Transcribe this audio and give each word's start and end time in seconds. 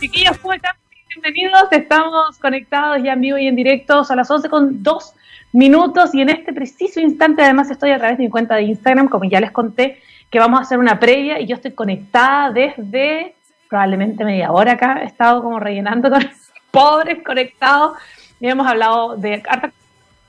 Chiquillos, 0.00 0.38
¿cómo 0.38 0.54
están? 0.54 0.76
Bienvenidos, 1.08 1.72
estamos 1.72 2.38
conectados 2.38 3.02
ya 3.02 3.14
en 3.14 3.20
vivo 3.20 3.36
y 3.36 3.48
en 3.48 3.56
directo 3.56 4.04
a 4.08 4.14
las 4.14 4.30
11 4.30 4.48
con 4.48 4.82
2 4.84 5.14
minutos 5.52 6.14
y 6.14 6.20
en 6.20 6.28
este 6.28 6.52
preciso 6.52 7.00
instante 7.00 7.42
además 7.42 7.68
estoy 7.68 7.90
a 7.90 7.98
través 7.98 8.16
de 8.16 8.24
mi 8.24 8.30
cuenta 8.30 8.54
de 8.54 8.62
Instagram, 8.62 9.08
como 9.08 9.24
ya 9.24 9.40
les 9.40 9.50
conté, 9.50 10.00
que 10.30 10.38
vamos 10.38 10.60
a 10.60 10.62
hacer 10.62 10.78
una 10.78 11.00
previa 11.00 11.40
y 11.40 11.46
yo 11.46 11.56
estoy 11.56 11.72
conectada 11.72 12.52
desde 12.52 13.34
probablemente 13.68 14.24
media 14.24 14.52
hora 14.52 14.72
acá, 14.72 15.00
he 15.02 15.06
estado 15.06 15.42
como 15.42 15.58
rellenando 15.58 16.10
con 16.10 16.20
pobres 16.70 17.18
conectados 17.24 17.98
y 18.38 18.46
hemos 18.46 18.68
hablado 18.68 19.16
de 19.16 19.42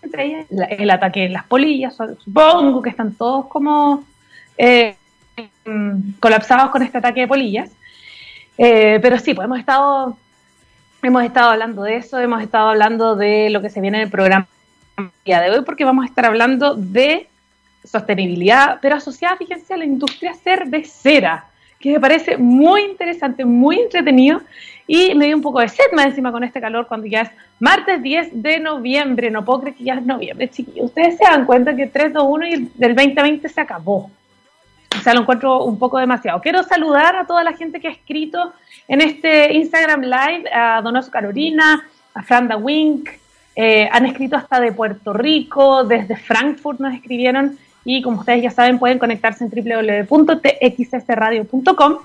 entre 0.02 0.26
ellas 0.26 0.48
el 0.50 0.90
ataque 0.90 1.26
en 1.26 1.34
las 1.34 1.44
polillas, 1.44 1.96
supongo 1.96 2.82
que 2.82 2.90
están 2.90 3.14
todos 3.14 3.46
como 3.46 4.04
eh, 4.58 4.96
mm, 5.66 6.14
colapsados 6.20 6.72
con 6.72 6.82
este 6.82 6.98
ataque 6.98 7.22
de 7.22 7.28
polillas. 7.28 7.70
Eh, 8.62 9.00
pero 9.02 9.18
sí, 9.18 9.34
pues 9.34 9.46
hemos 9.46 9.58
estado, 9.58 10.18
hemos 11.02 11.24
estado 11.24 11.52
hablando 11.52 11.82
de 11.84 11.96
eso, 11.96 12.20
hemos 12.20 12.42
estado 12.42 12.68
hablando 12.68 13.16
de 13.16 13.50
lo 13.50 13.62
que 13.62 13.70
se 13.70 13.80
viene 13.80 14.00
en 14.00 14.04
el 14.04 14.12
programa 14.12 14.48
día 15.24 15.40
de 15.40 15.50
hoy, 15.50 15.64
porque 15.64 15.86
vamos 15.86 16.04
a 16.04 16.10
estar 16.10 16.26
hablando 16.26 16.76
de 16.76 17.30
sostenibilidad, 17.86 18.80
pero 18.82 18.98
asociada, 18.98 19.38
fíjense, 19.38 19.74
a 19.74 19.78
la 19.78 19.86
industria 19.86 20.34
cervecera, 20.34 21.46
que 21.80 21.94
me 21.94 22.02
parece 22.02 22.36
muy 22.36 22.82
interesante, 22.82 23.46
muy 23.46 23.80
entretenido, 23.80 24.42
y 24.86 25.16
me 25.16 25.28
dio 25.28 25.38
un 25.38 25.42
poco 25.42 25.62
de 25.62 25.70
sed 25.70 25.86
más 25.94 26.08
encima 26.08 26.30
con 26.30 26.44
este 26.44 26.60
calor 26.60 26.86
cuando 26.86 27.08
ya 27.08 27.22
es 27.22 27.30
martes 27.62 28.04
10 28.04 28.42
de 28.44 28.60
noviembre, 28.60 29.32
no 29.32 29.46
puedo 29.46 29.62
creer 29.62 29.78
que 29.78 29.84
ya 29.86 29.94
es 29.94 30.06
noviembre, 30.06 30.50
chiquillos. 30.50 30.88
Ustedes 30.88 31.16
se 31.16 31.24
dan 31.24 31.46
cuenta 31.46 31.74
que 31.78 31.88
3, 31.88 32.12
2, 32.12 32.26
1 32.28 32.48
y 32.48 32.54
el 32.54 32.72
del 32.74 32.96
2020 32.96 33.48
se 33.48 33.62
acabó. 33.62 34.12
O 35.00 35.02
sea, 35.02 35.14
lo 35.14 35.22
encuentro 35.22 35.64
un 35.64 35.80
poco 35.80 35.98
demasiado. 35.98 36.42
Quiero 36.42 36.62
saludar 36.64 37.16
a 37.16 37.26
toda 37.26 37.42
la 37.42 37.54
gente 37.54 37.80
que 37.80 37.88
ha 37.88 37.92
escrito 37.92 38.52
en 38.90 39.00
este 39.00 39.54
Instagram 39.54 40.02
Live, 40.02 40.44
a 40.54 40.82
Donoso 40.82 41.10
Carolina, 41.10 41.88
a 42.14 42.22
Franda 42.22 42.58
Wink, 42.58 43.08
eh, 43.56 43.88
han 43.92 44.06
escrito 44.06 44.36
hasta 44.36 44.60
de 44.60 44.74
Puerto 44.74 45.14
Rico, 45.14 45.86
desde 45.86 46.18
Frankfurt 46.18 46.82
nos 46.82 46.94
escribieron 46.94 47.58
y 47.86 48.02
como 48.02 48.20
ustedes 48.20 48.44
ya 48.44 48.52
saben 48.52 48.78
pueden 48.78 49.00
conectarse 49.00 49.46
en 49.46 49.50
www.txsradio.com 49.50 51.98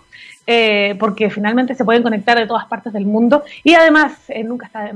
eh, 0.46 0.94
porque 1.00 1.30
finalmente 1.30 1.74
se 1.74 1.84
pueden 1.84 2.04
conectar 2.04 2.38
de 2.38 2.46
todas 2.46 2.66
partes 2.66 2.92
del 2.92 3.06
mundo 3.06 3.42
y 3.64 3.74
además 3.74 4.12
eh, 4.28 4.44
nunca, 4.44 4.66
está, 4.66 4.92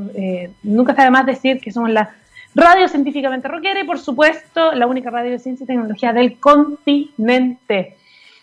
nunca 0.62 0.92
está 0.92 1.02
de 1.02 1.10
más 1.10 1.26
decir 1.26 1.60
que 1.60 1.72
somos 1.72 1.90
la 1.90 2.10
Radio 2.58 2.88
Científicamente 2.88 3.46
Rockera 3.46 3.80
y, 3.80 3.84
por 3.84 4.00
supuesto, 4.00 4.72
la 4.72 4.88
única 4.88 5.10
radio 5.10 5.30
de 5.30 5.38
ciencia 5.38 5.62
y 5.62 5.66
tecnología 5.68 6.12
del 6.12 6.40
continente. 6.40 7.96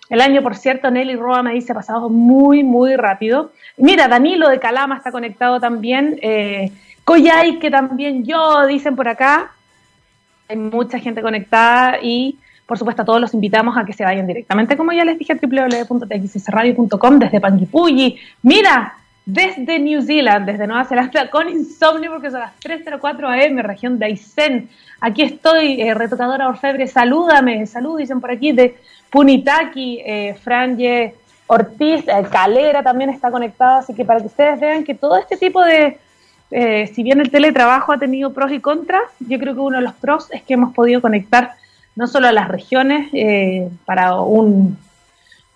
El 0.10 0.22
año, 0.22 0.42
por 0.42 0.56
cierto, 0.56 0.90
Nelly 0.90 1.18
Roa 1.18 1.44
me 1.44 1.54
dice, 1.54 1.74
ha 1.74 1.76
pasado 1.76 2.10
muy, 2.10 2.64
muy 2.64 2.96
rápido. 2.96 3.52
Mira, 3.76 4.08
Danilo 4.08 4.48
de 4.48 4.60
Calama 4.60 4.96
está 4.96 5.12
conectado 5.12 5.60
también. 5.60 6.18
Eh, 6.22 6.72
Coyay, 7.04 7.60
que 7.60 7.70
también 7.70 8.24
yo, 8.24 8.66
dicen 8.68 8.96
por 8.96 9.10
acá. 9.10 9.52
Hay 10.48 10.56
mucha 10.56 10.98
gente 11.00 11.22
conectada 11.22 11.98
y, 12.02 12.38
por 12.66 12.78
supuesto, 12.78 13.02
a 13.02 13.06
todos 13.06 13.20
los 13.20 13.34
invitamos 13.34 13.78
a 13.78 13.84
que 13.84 13.92
se 13.92 14.06
vayan 14.06 14.28
directamente, 14.28 14.78
como 14.78 14.94
ya 14.94 15.04
les 15.04 15.20
dije, 15.20 15.34
a 15.34 15.36
desde 17.20 17.42
Panguipulli. 17.42 18.18
Mira, 18.44 18.94
desde 19.26 19.80
New 19.80 20.02
Zealand, 20.02 20.46
desde 20.46 20.68
Nueva 20.68 20.86
Zelanda, 20.86 21.30
con 21.32 21.50
insomnio 21.50 22.12
porque 22.12 22.32
son 22.32 22.42
las 22.42 22.60
3.04 22.60 23.50
am, 23.50 23.58
región 23.60 23.98
de 24.00 24.06
Aysén. 24.06 24.70
Aquí 25.02 25.24
estoy, 25.24 25.82
eh, 25.82 25.94
retocadora 25.94 26.48
orfebre, 26.48 26.88
salúdame, 26.88 27.66
salud, 27.66 27.98
dicen 27.98 28.22
por 28.22 28.32
aquí, 28.32 28.52
de 28.52 28.78
Punitaki, 29.10 30.02
eh, 30.06 30.36
Franje 30.42 31.16
Ortiz, 31.48 32.08
eh, 32.08 32.26
Calera 32.32 32.84
también 32.84 33.10
está 33.10 33.32
conectada, 33.32 33.80
así 33.80 33.94
que 33.94 34.06
para 34.06 34.20
que 34.20 34.28
ustedes 34.28 34.60
vean 34.60 34.84
que 34.84 34.96
todo 34.96 35.18
este 35.18 35.38
tipo 35.38 35.64
de, 35.64 35.98
eh, 36.52 36.88
si 36.94 37.04
bien 37.04 37.20
el 37.20 37.32
teletrabajo 37.32 37.92
ha 37.94 37.98
tenido 37.98 38.34
pros 38.34 38.52
y 38.52 38.60
contras, 38.60 39.04
yo 39.20 39.40
creo 39.40 39.54
que 39.54 39.60
uno 39.60 39.78
de 39.78 39.84
los 39.84 39.94
pros 39.94 40.32
es 40.32 40.44
que 40.44 40.54
hemos 40.54 40.74
podido 40.74 41.02
conectar 41.02 41.54
no 41.96 42.08
solo 42.08 42.28
a 42.28 42.32
las 42.32 42.50
regiones 42.50 43.10
para 43.86 44.20
un 44.20 44.78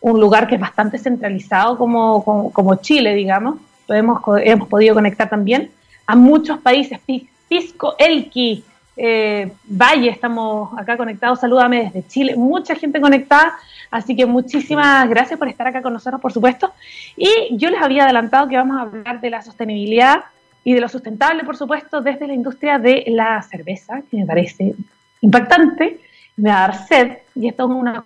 un 0.01 0.19
lugar 0.19 0.47
que 0.47 0.55
es 0.55 0.61
bastante 0.61 0.97
centralizado 0.97 1.77
como, 1.77 2.23
como, 2.53 2.75
Chile, 2.75 3.13
digamos. 3.15 3.55
Hemos, 3.93 4.21
hemos 4.43 4.67
podido 4.67 4.95
conectar 4.95 5.29
también 5.29 5.71
a 6.05 6.15
muchos 6.15 6.59
países, 6.59 6.99
Pisco, 7.47 7.95
Elqui, 7.97 8.63
eh, 8.97 9.51
Valle, 9.65 10.09
estamos 10.09 10.77
acá 10.77 10.97
conectados, 10.97 11.39
salúdame 11.39 11.83
desde 11.85 12.07
Chile, 12.07 12.35
mucha 12.35 12.75
gente 12.75 12.99
conectada, 12.99 13.57
así 13.91 14.15
que 14.15 14.25
muchísimas 14.25 15.07
gracias 15.07 15.39
por 15.39 15.47
estar 15.47 15.67
acá 15.67 15.81
con 15.81 15.93
nosotros, 15.93 16.19
por 16.19 16.33
supuesto. 16.33 16.73
Y 17.15 17.55
yo 17.57 17.69
les 17.69 17.81
había 17.81 18.03
adelantado 18.03 18.47
que 18.47 18.57
vamos 18.57 18.77
a 18.77 18.81
hablar 18.81 19.21
de 19.21 19.29
la 19.29 19.41
sostenibilidad 19.41 20.25
y 20.63 20.73
de 20.73 20.81
lo 20.81 20.89
sustentable, 20.89 21.43
por 21.43 21.55
supuesto, 21.55 22.01
desde 22.01 22.27
la 22.27 22.33
industria 22.33 22.77
de 22.77 23.05
la 23.07 23.41
cerveza, 23.41 24.01
que 24.09 24.17
me 24.17 24.25
parece 24.25 24.75
impactante, 25.21 25.99
me 26.35 26.49
va 26.49 26.65
a 26.65 26.67
dar 26.67 26.87
sed, 26.87 27.17
y 27.35 27.47
esto 27.47 27.63
es 27.65 27.69
una 27.69 28.03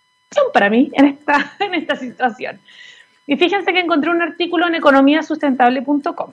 para 0.54 0.70
mí 0.70 0.92
en 0.94 1.06
esta, 1.06 1.54
en 1.60 1.74
esta 1.76 1.96
situación. 1.96 2.60
Y 3.26 3.38
fíjense 3.38 3.74
que 3.74 3.80
encontré 3.80 4.12
un 4.12 4.22
artículo 4.22 4.68
en 4.68 4.76
economiasustentable.com 4.76 6.32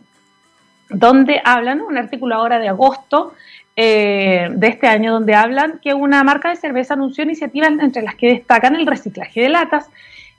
donde 0.90 1.40
hablan, 1.44 1.80
un 1.80 1.96
artículo 1.96 2.34
ahora 2.34 2.58
de 2.58 2.68
agosto 2.68 3.32
eh, 3.76 4.48
de 4.50 4.66
este 4.66 4.88
año, 4.88 5.12
donde 5.12 5.34
hablan 5.34 5.78
que 5.82 5.94
una 5.94 6.22
marca 6.24 6.50
de 6.50 6.56
cerveza 6.56 6.94
anunció 6.94 7.24
iniciativas 7.24 7.70
entre 7.80 8.02
las 8.02 8.16
que 8.16 8.28
destacan 8.28 8.74
el 8.74 8.86
reciclaje 8.86 9.40
de 9.40 9.48
latas, 9.48 9.88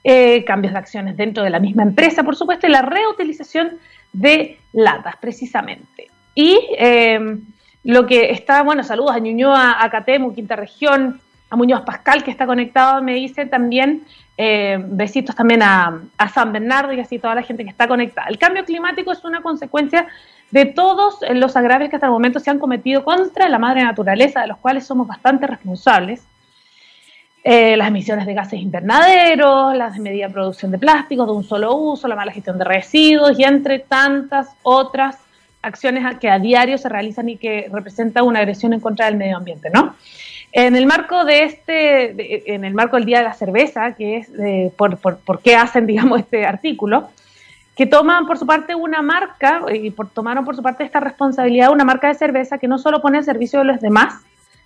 eh, 0.04 0.44
cambios 0.44 0.74
de 0.74 0.80
acciones 0.80 1.18
dentro 1.18 1.44
de 1.44 1.50
la 1.50 1.60
misma 1.60 1.84
empresa, 1.84 2.24
por 2.24 2.36
supuesto, 2.36 2.68
y 2.68 2.72
la 2.72 2.82
reutilización 2.82 3.78
de 4.12 4.60
latas, 4.74 5.16
precisamente. 5.22 6.08
Y 6.36 6.60
eh, 6.78 7.38
lo 7.84 8.06
que 8.06 8.32
está, 8.32 8.64
bueno, 8.64 8.84
saludos 8.84 9.16
a 9.16 9.20
Ñuñoa, 9.20 9.84
a 9.84 9.90
Catemu, 9.90 10.34
Quinta 10.34 10.56
Región, 10.56 11.22
a 11.52 11.58
Muñoz 11.58 11.82
Pascal, 11.82 12.24
que 12.24 12.32
está 12.32 12.48
conectado, 12.48 13.04
me 13.04 13.14
dice 13.14 13.46
también, 13.46 14.06
eh, 14.38 14.80
besitos 14.82 15.36
también 15.36 15.62
a, 15.62 16.02
San 16.34 16.54
Bernardo 16.54 16.94
y 16.94 17.00
así 17.02 17.20
toda 17.20 17.36
la 17.36 17.44
gente 17.44 17.66
que 17.66 17.70
está 17.70 17.90
conectada. 17.90 18.30
El 18.30 18.38
cambio 18.38 18.64
climático 18.64 19.12
es 19.12 19.24
una 19.26 19.42
consecuencia 19.42 20.08
de 20.50 20.66
todos 20.66 21.20
los 21.34 21.58
agravios 21.58 21.90
que 21.90 21.98
hasta 21.98 22.08
el 22.08 22.14
momento 22.14 22.40
se 22.40 22.50
han 22.50 22.58
cometido 22.58 23.04
contra 23.04 23.50
la 23.50 23.60
madre 23.60 23.84
naturaleza, 23.84 24.42
de 24.42 24.48
los 24.48 24.58
cuales 24.58 24.86
somos 24.86 25.08
bastante 25.08 25.46
responsables. 25.46 26.24
Eh, 27.44 27.76
las 27.76 27.90
emisiones 27.90 28.26
de 28.26 28.34
gases 28.34 28.62
invernaderos, 28.62 29.76
la 29.76 29.90
medida 30.00 30.30
producción 30.30 30.72
de 30.72 30.78
plásticos 30.78 31.28
de 31.28 31.34
un 31.34 31.44
solo 31.44 31.76
uso, 31.76 32.08
la 32.08 32.16
mala 32.16 32.32
gestión 32.32 32.58
de 32.58 32.64
residuos 32.64 33.38
y 33.38 33.44
entre 33.44 33.80
tantas 33.80 34.56
otras 34.64 35.18
acciones 35.62 36.18
que 36.18 36.30
a 36.30 36.40
diario 36.40 36.78
se 36.78 36.88
realizan 36.88 37.28
y 37.28 37.36
que 37.36 37.68
representan 37.70 38.24
una 38.24 38.40
agresión 38.40 38.72
en 38.72 38.80
contra 38.80 39.08
del 39.08 39.18
medio 39.18 39.36
ambiente, 39.36 39.70
¿no? 39.70 39.96
En 40.54 40.76
el 40.76 40.86
marco 40.86 41.24
de 41.24 41.44
este, 41.44 42.54
en 42.54 42.66
el 42.66 42.74
marco 42.74 42.98
del 42.98 43.06
Día 43.06 43.20
de 43.20 43.24
la 43.24 43.34
Cerveza, 43.34 43.94
que 43.96 44.18
es 44.18 44.30
por, 44.76 44.98
por, 44.98 45.42
qué 45.42 45.56
hacen, 45.56 45.88
digamos, 45.88 46.20
este 46.20 46.46
artículo, 46.46 47.10
que 47.76 47.86
toman 47.86 48.28
por 48.28 48.38
su 48.38 48.46
parte 48.46 48.76
una 48.76 49.02
marca, 49.02 49.62
y 49.74 49.92
por, 49.92 50.10
tomaron 50.10 50.44
por 50.44 50.56
su 50.56 50.62
parte 50.62 50.84
esta 50.84 51.00
responsabilidad, 51.00 51.72
una 51.72 51.86
marca 51.86 52.10
de 52.10 52.16
cerveza 52.16 52.58
que 52.58 52.68
no 52.68 52.78
solo 52.78 53.02
pone 53.02 53.18
al 53.18 53.24
servicio 53.24 53.60
de 53.60 53.66
los 53.66 53.80
demás, 53.80 54.22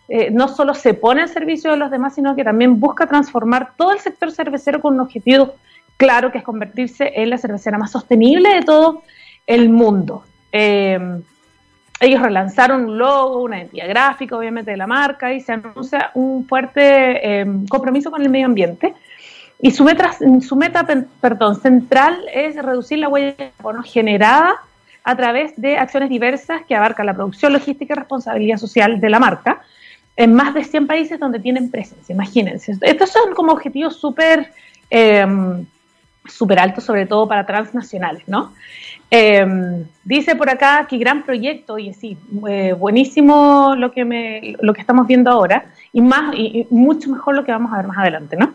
eh, 0.07 0.29
no 0.31 0.47
solo 0.47 0.73
se 0.73 0.93
pone 0.93 1.21
al 1.21 1.29
servicio 1.29 1.71
de 1.71 1.77
los 1.77 1.91
demás, 1.91 2.15
sino 2.15 2.35
que 2.35 2.43
también 2.43 2.79
busca 2.79 3.07
transformar 3.07 3.73
todo 3.77 3.91
el 3.91 3.99
sector 3.99 4.31
cervecero 4.31 4.81
con 4.81 4.95
un 4.95 5.01
objetivo 5.01 5.55
claro, 5.97 6.31
que 6.31 6.39
es 6.39 6.43
convertirse 6.43 7.11
en 7.15 7.29
la 7.29 7.37
cervecera 7.37 7.77
más 7.77 7.91
sostenible 7.91 8.49
de 8.53 8.61
todo 8.61 9.03
el 9.47 9.69
mundo. 9.69 10.23
Eh, 10.51 10.99
ellos 11.99 12.21
relanzaron 12.21 12.85
un 12.85 12.97
logo, 12.97 13.43
una 13.43 13.59
identidad 13.59 13.87
gráfica, 13.87 14.37
obviamente, 14.37 14.71
de 14.71 14.77
la 14.77 14.87
marca 14.87 15.33
y 15.33 15.39
se 15.39 15.53
anuncia 15.53 16.11
un 16.13 16.45
fuerte 16.47 17.39
em, 17.39 17.65
compromiso 17.67 18.11
con 18.11 18.21
el 18.21 18.29
medio 18.29 18.47
ambiente. 18.47 18.93
Y 19.61 19.71
su 19.71 19.83
meta, 19.85 20.11
su 20.41 20.55
meta 20.55 20.85
central 21.61 22.25
es 22.33 22.55
reducir 22.61 22.99
la 22.99 23.07
huella 23.07 23.27
de 23.27 23.51
carbono 23.55 23.83
generada 23.83 24.55
a 25.03 25.15
través 25.15 25.53
de 25.55 25.77
acciones 25.77 26.09
diversas 26.09 26.63
que 26.67 26.75
abarcan 26.75 27.05
la 27.05 27.13
producción, 27.13 27.53
logística 27.53 27.93
y 27.93 27.97
responsabilidad 27.97 28.57
social 28.57 28.99
de 28.99 29.09
la 29.09 29.19
marca 29.19 29.61
en 30.17 30.33
más 30.33 30.53
de 30.53 30.63
100 30.63 30.87
países 30.87 31.19
donde 31.19 31.39
tienen 31.39 31.71
presencia. 31.71 32.13
Imagínense. 32.13 32.73
Estos 32.81 33.11
son 33.11 33.33
como 33.33 33.53
objetivos 33.53 33.97
súper 33.97 34.51
eh, 34.89 35.25
súper 36.27 36.59
altos, 36.59 36.83
sobre 36.83 37.05
todo 37.05 37.27
para 37.27 37.45
transnacionales, 37.45 38.27
¿no? 38.27 38.53
Em, 39.11 39.85
dice 40.03 40.35
por 40.35 40.49
acá 40.49 40.87
que 40.89 40.97
gran 40.97 41.23
proyecto, 41.23 41.77
y 41.77 41.93
sí, 41.93 42.17
eh, 42.49 42.73
buenísimo 42.73 43.75
lo 43.77 43.91
que, 43.91 44.03
me, 44.03 44.55
lo 44.61 44.73
que 44.73 44.81
estamos 44.81 45.07
viendo 45.07 45.29
ahora, 45.31 45.65
y, 45.93 46.01
más, 46.01 46.33
y, 46.35 46.67
mucho 46.69 47.09
mejor 47.09 47.35
lo 47.35 47.45
que 47.45 47.51
vamos 47.51 47.71
a 47.71 47.77
ver 47.77 47.87
más 47.87 47.97
adelante, 47.97 48.35
¿no? 48.35 48.53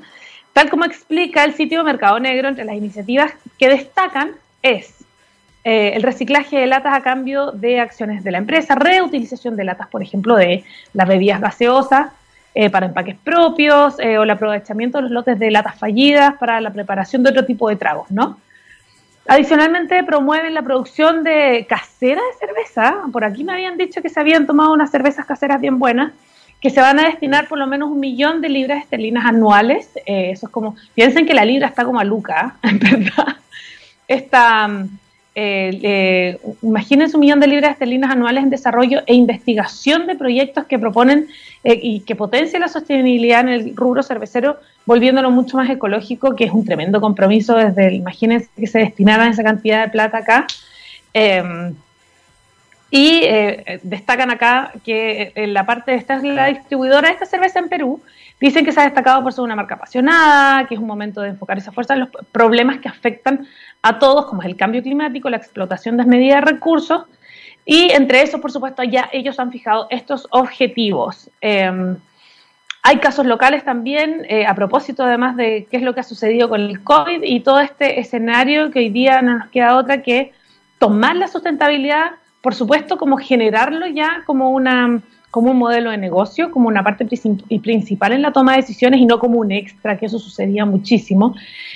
Tal 0.52 0.69
como 0.69 0.84
explica 0.84 1.44
el 1.44 1.55
sitio 1.55 1.84
Mercado 1.84 2.19
Negro, 2.19 2.49
entre 2.49 2.64
las 2.64 2.75
iniciativas 2.75 3.32
que 3.58 3.69
destacan 3.69 4.32
es 4.62 5.05
eh, 5.62 5.93
el 5.94 6.02
reciclaje 6.02 6.58
de 6.58 6.66
latas 6.66 6.96
a 6.96 7.02
cambio 7.02 7.52
de 7.52 7.81
acciones 7.81 8.25
de 8.25 8.31
la 8.31 8.38
empresa, 8.38 8.75
reutilización 8.75 9.56
de 9.56 9.64
latas, 9.64 9.88
por 9.88 10.02
ejemplo, 10.02 10.37
de 10.37 10.64
las 10.94 11.06
bebidas 11.06 11.40
gaseosas, 11.40 12.12
eh, 12.55 12.70
para 12.70 12.87
empaques 12.87 13.17
propios 13.23 13.94
o 13.94 14.23
el 14.23 14.31
aprovechamiento 14.31 14.99
de 14.99 15.02
los 15.02 15.11
lotes 15.11 15.38
de 15.38 15.50
latas 15.50 15.79
fallidas 15.79 16.35
para 16.38 16.61
la 16.61 16.73
preparación 16.73 17.23
de 17.23 17.31
otro 17.31 17.44
tipo 17.44 17.69
de 17.69 17.76
tragos, 17.76 18.11
¿no? 18.11 18.38
Adicionalmente 19.31 20.02
promueven 20.02 20.55
la 20.55 20.62
producción 20.62 21.23
de 21.23 21.64
casera 21.69 22.20
de 22.20 22.47
cerveza. 22.47 23.02
Por 23.12 23.25
aquí 23.25 23.44
me 23.44 23.52
habían 23.52 23.76
dicho 23.76 24.02
que 24.02 24.08
se 24.08 24.19
habían 24.19 24.44
tomado 24.44 24.73
unas 24.73 24.91
cervezas 24.91 25.25
caseras 25.25 25.61
bien 25.61 25.79
buenas, 25.79 26.12
que 26.61 26.70
se 26.70 26.81
van 26.81 26.99
a 26.99 27.05
destinar 27.05 27.47
por 27.47 27.58
lo 27.58 27.69
menos 27.69 27.91
un 27.91 28.00
millón 28.00 28.41
de 28.41 28.49
libras 28.49 28.82
esterlinas 28.82 29.25
anuales. 29.25 29.91
Eh, 30.05 30.31
eso 30.32 30.47
es 30.47 30.52
como, 30.52 30.75
piensen 30.94 31.26
que 31.26 31.35
la 31.35 31.44
libra 31.44 31.69
está 31.69 31.85
como 31.85 32.00
a 32.00 32.05
Luca, 32.05 32.56
verdad. 32.62 33.37
Esta, 34.08 34.69
eh, 35.42 36.38
imagínense 36.62 37.16
un 37.16 37.20
millón 37.20 37.40
de 37.40 37.46
libras 37.46 37.72
esterlinas 37.72 38.10
anuales 38.10 38.42
en 38.42 38.50
desarrollo 38.50 39.02
e 39.06 39.14
investigación 39.14 40.06
de 40.06 40.14
proyectos 40.14 40.66
que 40.66 40.78
proponen 40.78 41.28
eh, 41.64 41.78
y 41.81 42.00
que 42.00 42.14
potencian 42.14 42.62
la 42.62 42.69
sostenibilidad 42.69 43.40
en 43.40 43.48
el 43.48 43.76
rubro 43.76 44.02
cervecero, 44.02 44.58
volviéndolo 44.84 45.31
mucho 45.31 45.56
más 45.56 45.70
ecológico, 45.70 46.37
que 46.37 46.44
es 46.44 46.52
un 46.52 46.64
tremendo 46.64 47.00
compromiso 47.00 47.54
desde, 47.54 47.94
imagínense 47.94 48.48
que 48.56 48.66
se 48.66 48.81
destinaran 48.81 49.31
esa 49.31 49.42
cantidad 49.42 49.84
de 49.84 49.90
plata 49.90 50.19
acá. 50.19 50.46
Em, 51.14 51.75
y 52.90 53.20
eh, 53.22 53.81
destacan 53.82 54.31
acá 54.31 54.72
que 54.84 55.32
en 55.37 55.54
la 55.54 55.64
parte 55.64 55.92
de 55.92 55.96
esta 55.96 56.16
es 56.16 56.25
la 56.25 56.46
distribuidora 56.46 57.08
de 57.08 57.14
esta 57.14 57.25
cerveza 57.25 57.60
en 57.60 57.69
Perú, 57.69 58.02
dicen 58.40 58.64
que 58.64 58.72
se 58.72 58.81
ha 58.81 58.84
destacado 58.84 59.22
por 59.22 59.32
ser 59.32 59.44
una 59.44 59.54
marca 59.54 59.75
apasionada, 59.76 60.66
que 60.66 60.75
es 60.75 60.81
un 60.81 60.87
momento 60.87 61.20
de 61.20 61.28
enfocar 61.28 61.58
esa 61.58 61.72
fuerza 61.72 61.94
en 61.94 62.00
los 62.00 62.08
problemas 62.32 62.78
que 62.78 62.88
afectan 62.88 63.46
a 63.82 63.99
todos, 63.99 64.27
como 64.27 64.43
es 64.43 64.49
el 64.49 64.56
cambio 64.56 64.82
climático, 64.82 65.31
la 65.31 65.37
explotación 65.37 65.97
desmedida 65.97 66.37
de 66.37 66.41
recursos, 66.43 67.05
y 67.65 67.91
entre 67.93 68.23
esos, 68.23 68.41
por 68.41 68.53
supuesto, 68.53 68.82
ya 68.82 69.09
ellos 69.12 69.38
han 69.38 69.53
fijado 69.53 69.87
estos 69.91 70.27
objetivos. 70.31 71.31
Em, 71.41 71.97
hay 72.82 72.97
casos 72.99 73.27
locales 73.27 73.65
también, 73.65 74.27
eh, 74.29 74.47
a 74.47 74.55
propósito 74.55 75.05
además 75.05 75.37
de 75.37 75.67
qué 75.71 75.77
es 75.77 75.82
lo 75.82 75.94
que 75.94 76.00
ha 76.00 76.05
sucedido 76.05 76.49
con 76.49 76.61
el 76.62 76.82
COVID 76.82 77.23
y 77.23 77.41
todo 77.41 77.61
este 77.61 78.00
escenario 78.00 78.71
que 78.71 78.79
hoy 78.79 78.88
día 78.88 79.21
no 79.21 79.38
nos 79.38 79.49
queda 79.50 79.77
otra 79.77 80.03
que 80.03 80.33
tomar 80.79 81.17
la 81.17 81.29
sustentabilidad, 81.29 82.12
por 82.41 82.55
supuesto, 82.55 82.97
como 82.97 83.19
generarlo 83.19 83.87
ya 83.87 84.23
como 84.25 84.50
una 84.50 85.03
como 85.31 85.53
un 85.53 85.59
modelo 85.59 85.91
de 85.91 85.97
negocio, 85.97 86.50
como 86.50 86.69
una 86.69 86.82
parte 86.82 87.06
principal 87.06 88.12
en 88.12 88.23
la 88.23 88.32
toma 88.32 88.53
de 88.53 88.62
decisiones 88.62 89.00
y 89.00 89.06
no 89.06 89.19
como 89.19 89.38
un 89.38 89.53
extra, 89.53 89.97
que 89.97 90.06
eso 90.06 90.19
sucedía 90.19 90.65
muchísimo. 90.65 91.35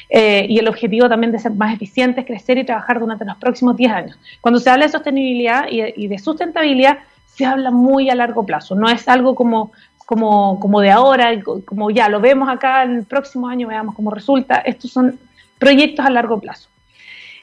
Eh, 0.08 0.46
y 0.48 0.58
el 0.58 0.66
objetivo 0.68 1.08
también 1.08 1.30
de 1.30 1.38
ser 1.38 1.52
más 1.52 1.72
eficientes, 1.72 2.24
crecer 2.26 2.58
y 2.58 2.64
trabajar 2.64 2.98
durante 2.98 3.24
los 3.24 3.36
próximos 3.36 3.76
10 3.76 3.92
años. 3.92 4.18
Cuando 4.40 4.58
se 4.58 4.70
habla 4.70 4.86
de 4.86 4.92
sostenibilidad 4.92 5.66
y 5.70 6.08
de, 6.08 6.18
sustentabilidad, 6.18 6.98
se 7.26 7.44
habla 7.44 7.70
muy 7.70 8.10
a 8.10 8.14
largo 8.14 8.44
plazo, 8.44 8.74
no 8.74 8.88
es 8.88 9.08
algo 9.08 9.34
como, 9.34 9.72
como, 10.04 10.58
como 10.60 10.80
de 10.80 10.90
ahora, 10.90 11.30
como 11.64 11.90
ya 11.90 12.08
lo 12.08 12.20
vemos 12.20 12.48
acá 12.48 12.84
en 12.84 12.96
el 12.96 13.04
próximo 13.04 13.48
año, 13.48 13.68
veamos 13.68 13.94
cómo 13.94 14.10
resulta. 14.10 14.58
Estos 14.58 14.90
son 14.90 15.18
proyectos 15.58 16.04
a 16.04 16.10
largo 16.10 16.40
plazo. 16.40 16.68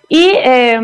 Y 0.09 0.33
eh, 0.43 0.79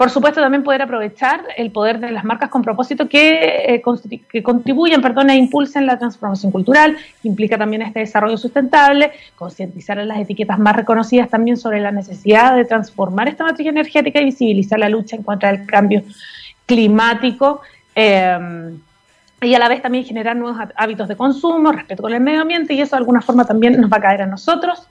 por 0.00 0.08
supuesto, 0.08 0.40
también 0.40 0.62
poder 0.62 0.80
aprovechar 0.80 1.42
el 1.58 1.72
poder 1.72 2.00
de 2.00 2.10
las 2.10 2.24
marcas 2.24 2.48
con 2.48 2.62
propósito 2.62 3.06
que, 3.06 3.66
eh, 3.68 4.42
contribuyen 4.42 5.02
perdón, 5.02 5.28
e 5.28 5.36
impulsen 5.36 5.84
la 5.84 5.98
transformación 5.98 6.50
cultural, 6.50 6.96
que 7.20 7.28
implica 7.28 7.58
también 7.58 7.82
este 7.82 8.00
desarrollo 8.00 8.38
sustentable, 8.38 9.12
concientizar 9.36 9.98
a 9.98 10.06
las 10.06 10.18
etiquetas 10.18 10.58
más 10.58 10.74
reconocidas 10.74 11.28
también 11.28 11.58
sobre 11.58 11.80
la 11.80 11.92
necesidad 11.92 12.56
de 12.56 12.64
transformar 12.64 13.28
esta 13.28 13.44
matriz 13.44 13.68
energética 13.68 14.22
y 14.22 14.24
visibilizar 14.24 14.78
la 14.78 14.88
lucha 14.88 15.16
en 15.16 15.22
contra 15.22 15.52
del 15.52 15.66
cambio 15.66 16.02
climático. 16.64 17.60
Eh, 17.94 18.70
y 19.42 19.54
a 19.54 19.58
la 19.58 19.68
vez 19.68 19.82
también 19.82 20.06
generar 20.06 20.34
nuevos 20.34 20.58
hábitos 20.76 21.08
de 21.08 21.16
consumo, 21.16 21.72
respeto 21.72 22.02
con 22.02 22.14
el 22.14 22.22
medio 22.22 22.40
ambiente, 22.40 22.72
y 22.72 22.80
eso 22.80 22.96
de 22.96 23.00
alguna 23.00 23.20
forma 23.20 23.44
también 23.44 23.78
nos 23.78 23.92
va 23.92 23.98
a 23.98 24.00
caer 24.00 24.22
a 24.22 24.26
nosotros 24.26 24.88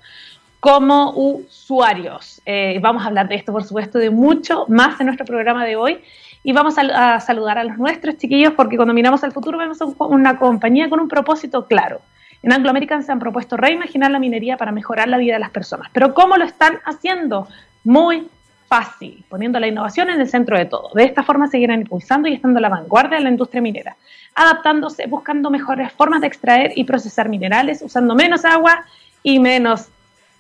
como 0.60 1.12
usuarios. 1.12 2.42
Eh, 2.46 2.80
vamos 2.82 3.04
a 3.04 3.08
hablar 3.08 3.28
de 3.28 3.36
esto, 3.36 3.52
por 3.52 3.64
supuesto, 3.64 3.98
de 3.98 4.10
mucho 4.10 4.66
más 4.68 5.00
en 5.00 5.08
nuestro 5.08 5.26
programa 5.26 5.66
de 5.66 5.76
hoy. 5.76 6.00
Y 6.44 6.54
vamos 6.54 6.76
a, 6.78 7.20
saludar 7.20 7.58
a 7.58 7.64
los 7.64 7.78
nuestros 7.78 8.18
chiquillos 8.18 8.54
porque 8.54 8.78
cuando 8.78 8.94
miramos 8.94 9.24
al 9.24 9.32
futuro 9.32 9.58
vemos 9.58 9.80
una 10.00 10.38
compañía 10.38 10.90
con 10.90 11.00
un 11.00 11.08
propósito 11.08 11.66
claro. 11.66 12.02
En 12.42 12.54
Anglo 12.54 12.70
American 12.70 13.04
se 13.04 13.12
han 13.12 13.20
propuesto 13.20 13.58
reimaginar 13.58 14.12
la 14.12 14.20
minería 14.20 14.56
para 14.56 14.72
mejorar 14.72 15.10
la 15.10 15.18
vida 15.18 15.34
de 15.34 15.40
las 15.40 15.50
personas. 15.50 15.90
Pero 15.92 16.14
¿cómo 16.14 16.38
lo 16.38 16.46
están 16.46 16.80
haciendo? 16.86 17.48
Muy 17.84 18.30
fácil, 18.68 19.26
poniendo 19.28 19.60
la 19.60 19.68
innovación 19.68 20.10
en 20.10 20.22
el 20.22 20.30
centro 20.30 20.58
de 20.58 20.66
todo. 20.66 20.92
De 20.94 21.04
esta 21.04 21.24
forma 21.24 21.48
seguirán 21.48 21.82
impulsando 21.82 22.30
y 22.30 22.34
estando 22.36 22.60
a 22.60 22.62
la 22.62 22.70
vanguardia 22.70 23.18
de 23.18 23.24
la 23.24 23.32
industria 23.32 23.62
minera, 23.62 23.98
adaptándose, 24.36 25.08
buscando 25.08 25.50
mejores 25.50 25.92
formas 25.92 26.22
de 26.22 26.28
extraer 26.28 26.72
y 26.76 26.86
procesar 26.86 27.28
minerales, 27.28 27.82
usando 27.82 28.16
menos 28.16 28.46
agua 28.46 28.86
y 29.24 29.40
menos 29.40 29.90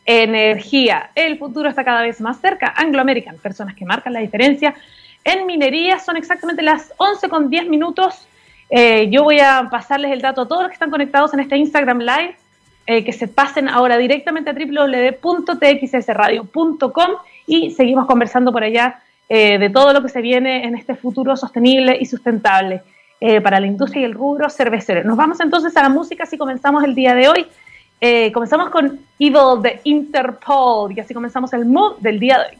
energía. 0.10 1.12
El 1.14 1.38
futuro 1.38 1.70
está 1.70 1.84
cada 1.84 2.02
vez 2.02 2.20
más 2.20 2.42
cerca. 2.42 2.74
Anglo 2.76 3.00
American, 3.00 3.38
personas 3.38 3.76
que 3.76 3.86
marcan 3.86 4.12
la 4.12 4.22
diferencia. 4.22 4.74
En 5.24 5.46
minería 5.46 6.00
son 6.00 6.18
exactamente 6.18 6.64
las 6.64 6.92
11 6.98 7.30
con 7.30 7.52
10 7.52 7.70
minutos. 7.70 8.28
Eh, 8.72 9.08
yo 9.12 9.24
voy 9.24 9.40
a 9.40 9.68
pasarles 9.70 10.12
el 10.12 10.22
dato 10.22 10.42
a 10.42 10.48
todos 10.48 10.64
los 10.64 10.70
que 10.70 10.74
están 10.74 10.90
conectados 10.90 11.32
en 11.36 11.42
este 11.42 11.58
Instagram 11.58 12.00
Live, 12.00 12.36
eh, 12.88 13.04
que 13.04 13.14
se 13.14 13.28
pasen 13.28 13.70
ahora 13.70 14.00
directamente 14.00 14.50
a 14.50 14.54
www.txsradio.com 14.54 17.12
y 17.46 17.70
seguimos 17.70 18.08
conversando 18.08 18.52
por 18.52 18.64
allá 18.64 19.02
eh, 19.28 19.60
de 19.60 19.70
todo 19.70 19.94
lo 19.94 20.02
que 20.02 20.10
se 20.10 20.22
viene 20.22 20.66
en 20.66 20.76
este 20.76 20.96
futuro 20.96 21.38
sostenible 21.38 21.96
y 22.00 22.08
sustentable 22.08 22.82
para 23.44 23.60
la 23.60 23.68
industria 23.68 24.04
y 24.04 24.06
el 24.06 24.14
rubro 24.14 24.50
cervecero. 24.50 25.04
Nos 25.04 25.18
vamos 25.18 25.42
entonces 25.42 25.76
a 25.76 25.82
la 25.82 25.90
música 25.90 26.26
si 26.26 26.38
comenzamos 26.38 26.86
el 26.86 26.96
día 26.96 27.14
de 27.16 27.28
hoy. 27.28 27.46
Eh, 28.02 28.32
comenzamos 28.32 28.70
con 28.70 29.06
Evil 29.20 29.62
de 29.62 29.82
Interpol 29.84 30.94
y 30.96 31.02
así 31.02 31.14
comenzamos 31.14 31.52
el 31.52 31.66
mood 31.66 31.98
del 32.00 32.20
día 32.20 32.40
de 32.40 32.46
hoy. 32.46 32.58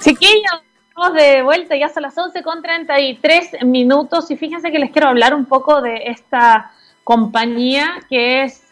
Chiquillos, 0.00 0.62
estamos 0.88 1.14
de 1.14 1.42
vuelta, 1.42 1.74
ya 1.74 1.88
son 1.88 2.04
las 2.04 2.16
11 2.16 2.44
con 2.44 2.62
33 2.62 3.64
minutos 3.64 4.30
y 4.30 4.36
fíjense 4.36 4.70
que 4.70 4.78
les 4.78 4.92
quiero 4.92 5.08
hablar 5.08 5.34
un 5.34 5.44
poco 5.44 5.80
de 5.82 6.04
esta 6.06 6.70
compañía 7.02 8.00
que 8.08 8.44
es 8.44 8.62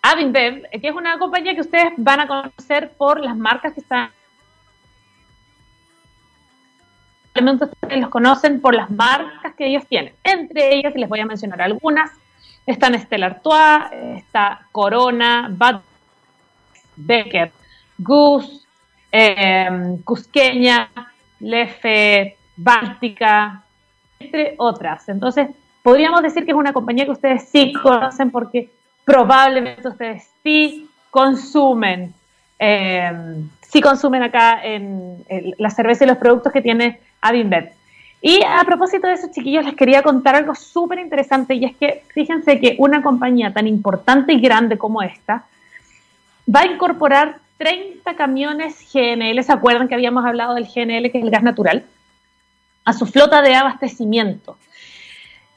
Avinbev, 0.00 0.62
que 0.70 0.88
es 0.88 0.94
una 0.94 1.18
compañía 1.18 1.54
que 1.54 1.60
ustedes 1.60 1.92
van 1.98 2.20
a 2.20 2.26
conocer 2.26 2.92
por 2.96 3.20
las 3.20 3.36
marcas 3.36 3.74
que 3.74 3.80
están 3.80 4.10
ustedes 7.48 8.00
los 8.00 8.10
conocen 8.10 8.60
por 8.60 8.74
las 8.74 8.90
marcas 8.90 9.54
que 9.56 9.66
ellos 9.66 9.86
tienen. 9.86 10.12
Entre 10.24 10.74
ellas, 10.74 10.94
les 10.94 11.08
voy 11.08 11.20
a 11.20 11.26
mencionar 11.26 11.62
algunas, 11.62 12.10
están 12.66 12.98
Stella 12.98 13.26
Artois, 13.26 13.92
está 14.16 14.66
Corona, 14.72 15.48
Bad 15.50 15.80
Becker, 16.96 17.50
Goose, 17.98 18.60
eh, 19.12 19.96
Cusqueña, 20.04 20.90
Lefe, 21.40 22.36
Báltica, 22.56 23.62
entre 24.18 24.54
otras. 24.58 25.08
Entonces, 25.08 25.48
podríamos 25.82 26.22
decir 26.22 26.44
que 26.44 26.50
es 26.50 26.56
una 26.56 26.72
compañía 26.72 27.04
que 27.04 27.12
ustedes 27.12 27.48
sí 27.48 27.72
conocen 27.72 28.30
porque 28.30 28.70
probablemente 29.04 29.88
ustedes 29.88 30.28
sí 30.42 30.88
consumen, 31.10 32.14
eh, 32.58 33.42
sí 33.70 33.80
consumen 33.80 34.22
acá 34.22 34.60
en, 34.62 35.24
la 35.58 35.70
cerveza 35.70 36.04
y 36.04 36.08
los 36.08 36.18
productos 36.18 36.52
que 36.52 36.60
tiene 36.60 37.00
Avinbet. 37.20 37.72
Y 38.22 38.42
a 38.42 38.62
propósito 38.64 39.06
de 39.06 39.14
eso, 39.14 39.28
chiquillos, 39.32 39.64
les 39.64 39.74
quería 39.74 40.02
contar 40.02 40.34
algo 40.34 40.54
súper 40.54 40.98
interesante 40.98 41.54
y 41.54 41.64
es 41.64 41.76
que 41.76 42.02
fíjense 42.12 42.60
que 42.60 42.76
una 42.78 43.02
compañía 43.02 43.52
tan 43.52 43.66
importante 43.66 44.32
y 44.34 44.40
grande 44.40 44.76
como 44.76 45.02
esta 45.02 45.44
va 46.54 46.60
a 46.60 46.66
incorporar 46.66 47.38
30 47.56 48.14
camiones 48.16 48.76
GNL, 48.92 49.42
¿se 49.42 49.52
acuerdan 49.52 49.88
que 49.88 49.94
habíamos 49.94 50.24
hablado 50.24 50.54
del 50.54 50.64
GNL, 50.64 51.10
que 51.10 51.18
es 51.18 51.24
el 51.24 51.30
gas 51.30 51.42
natural? 51.42 51.84
A 52.84 52.92
su 52.92 53.06
flota 53.06 53.40
de 53.40 53.54
abastecimiento. 53.54 54.56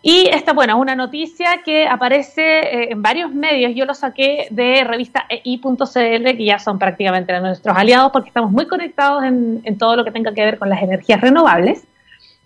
Y 0.06 0.28
esta, 0.28 0.52
bueno, 0.52 0.78
una 0.78 0.96
noticia 0.96 1.62
que 1.64 1.88
aparece 1.88 2.42
eh, 2.42 2.92
en 2.92 3.02
varios 3.02 3.34
medios. 3.34 3.72
Yo 3.74 3.86
lo 3.86 3.94
saqué 3.94 4.48
de 4.52 4.84
revista 4.84 5.26
ei.cl, 5.30 6.38
que 6.38 6.46
ya 6.46 6.60
son 6.60 6.78
prácticamente 6.78 7.40
nuestros 7.40 7.76
aliados 7.76 8.12
porque 8.12 8.28
estamos 8.28 8.52
muy 8.52 8.68
conectados 8.68 9.24
en, 9.24 9.62
en, 9.64 9.78
todo 9.78 9.96
lo 9.96 10.04
que 10.04 10.12
tenga 10.12 10.34
que 10.34 10.44
ver 10.44 10.60
con 10.60 10.70
las 10.70 10.84
energías 10.84 11.22
renovables. 11.22 11.88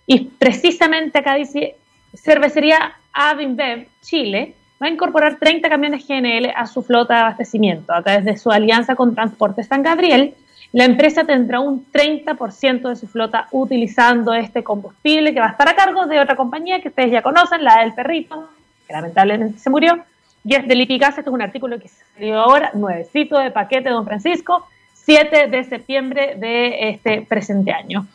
Y 0.06 0.20
precisamente 0.38 1.18
acá 1.18 1.34
dice, 1.34 1.74
cervecería 2.14 2.92
Avinbev 3.12 3.88
Chile 4.02 4.54
va 4.80 4.86
a 4.86 4.90
incorporar 4.90 5.40
30 5.40 5.68
camiones 5.68 6.06
GNL 6.06 6.52
a 6.54 6.64
su 6.68 6.84
flota 6.84 7.14
de 7.14 7.20
abastecimiento 7.22 7.92
a 7.92 8.04
través 8.04 8.24
de 8.24 8.36
su 8.36 8.52
alianza 8.52 8.94
con 8.94 9.16
Transporte 9.16 9.64
San 9.64 9.82
Gabriel 9.82 10.36
la 10.72 10.84
empresa 10.84 11.24
tendrá 11.24 11.60
un 11.60 11.86
30% 11.90 12.88
de 12.88 12.96
su 12.96 13.06
flota 13.06 13.48
utilizando 13.52 14.34
este 14.34 14.62
combustible 14.62 15.32
que 15.32 15.40
va 15.40 15.46
a 15.46 15.50
estar 15.50 15.68
a 15.68 15.74
cargo 15.74 16.06
de 16.06 16.20
otra 16.20 16.36
compañía 16.36 16.80
que 16.80 16.88
ustedes 16.88 17.10
ya 17.10 17.22
conocen, 17.22 17.64
la 17.64 17.80
del 17.80 17.94
perrito, 17.94 18.48
que 18.86 18.92
lamentablemente 18.92 19.58
se 19.58 19.70
murió, 19.70 19.98
y 20.44 20.54
es 20.54 20.68
de 20.68 20.74
Lipigas, 20.74 21.10
este 21.10 21.22
es 21.22 21.34
un 21.34 21.42
artículo 21.42 21.78
que 21.78 21.88
salió 21.88 22.40
ahora, 22.40 22.70
nuevecito 22.74 23.38
de 23.38 23.50
paquete, 23.50 23.88
don 23.88 24.04
Francisco, 24.04 24.66
7 24.94 25.46
de 25.48 25.64
septiembre 25.64 26.34
de 26.36 26.90
este 26.90 27.22
presente 27.22 27.72
año. 27.72 28.06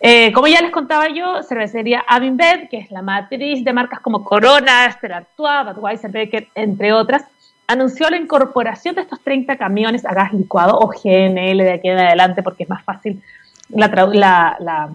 Eh, 0.00 0.32
como 0.32 0.48
ya 0.48 0.60
les 0.60 0.72
contaba 0.72 1.08
yo, 1.08 1.42
cervecería 1.44 2.04
Avinbed, 2.06 2.68
que 2.68 2.78
es 2.78 2.90
la 2.90 3.02
matriz 3.02 3.64
de 3.64 3.72
marcas 3.72 4.00
como 4.00 4.24
Corona, 4.24 4.90
Stella 4.90 5.18
Artois, 5.18 5.64
Budweiser, 5.64 6.10
Becker, 6.10 6.48
entre 6.54 6.92
otras, 6.92 7.24
anunció 7.66 8.08
la 8.10 8.16
incorporación 8.16 8.94
de 8.94 9.02
estos 9.02 9.20
30 9.20 9.56
camiones 9.56 10.04
a 10.04 10.14
gas 10.14 10.32
licuado 10.32 10.78
o 10.78 10.88
GNL 10.88 11.58
de 11.58 11.72
aquí 11.72 11.88
en 11.88 11.98
adelante 11.98 12.42
porque 12.42 12.64
es 12.64 12.68
más 12.68 12.84
fácil 12.84 13.22
la, 13.70 13.88
la, 14.12 14.90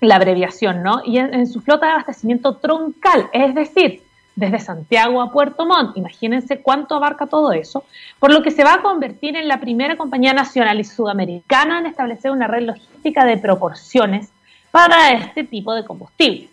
la, 0.00 0.14
abreviación, 0.14 0.82
¿no? 0.82 1.02
Y 1.04 1.18
en, 1.18 1.46
su 1.46 1.60
flota 1.60 1.86
de 1.86 1.92
abastecimiento 1.92 2.56
troncal, 2.56 3.28
es 3.32 3.54
decir, 3.54 4.02
desde 4.34 4.58
Santiago 4.58 5.20
a 5.22 5.32
Puerto 5.32 5.66
Montt, 5.66 5.96
imagínense 5.96 6.60
cuánto 6.60 6.94
abarca 6.94 7.26
todo 7.26 7.52
eso, 7.52 7.84
por 8.18 8.32
lo 8.32 8.42
que 8.42 8.50
se 8.50 8.64
va 8.64 8.74
a 8.74 8.82
convertir 8.82 9.36
en 9.36 9.48
la 9.48 9.58
primera 9.60 9.96
compañía 9.96 10.32
nacional 10.32 10.78
y 10.80 10.84
sudamericana 10.84 11.78
en 11.78 11.86
establecer 11.86 12.30
una 12.30 12.46
red 12.46 12.62
logística 12.62 13.24
de 13.24 13.38
proporciones 13.38 14.30
para 14.70 15.12
este 15.12 15.44
tipo 15.44 15.74
de 15.74 15.84
combustible. 15.84 16.48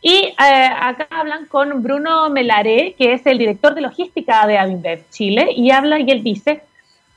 Y 0.00 0.14
eh, 0.14 0.34
acá 0.38 1.08
hablan 1.10 1.46
con 1.46 1.82
Bruno 1.82 2.30
Melaré, 2.30 2.94
que 2.96 3.14
es 3.14 3.26
el 3.26 3.38
director 3.38 3.74
de 3.74 3.80
logística 3.80 4.46
de 4.46 4.58
Avinbev 4.58 5.08
Chile, 5.10 5.48
y 5.56 5.70
habla 5.70 5.98
y 5.98 6.10
él 6.10 6.22
dice 6.22 6.62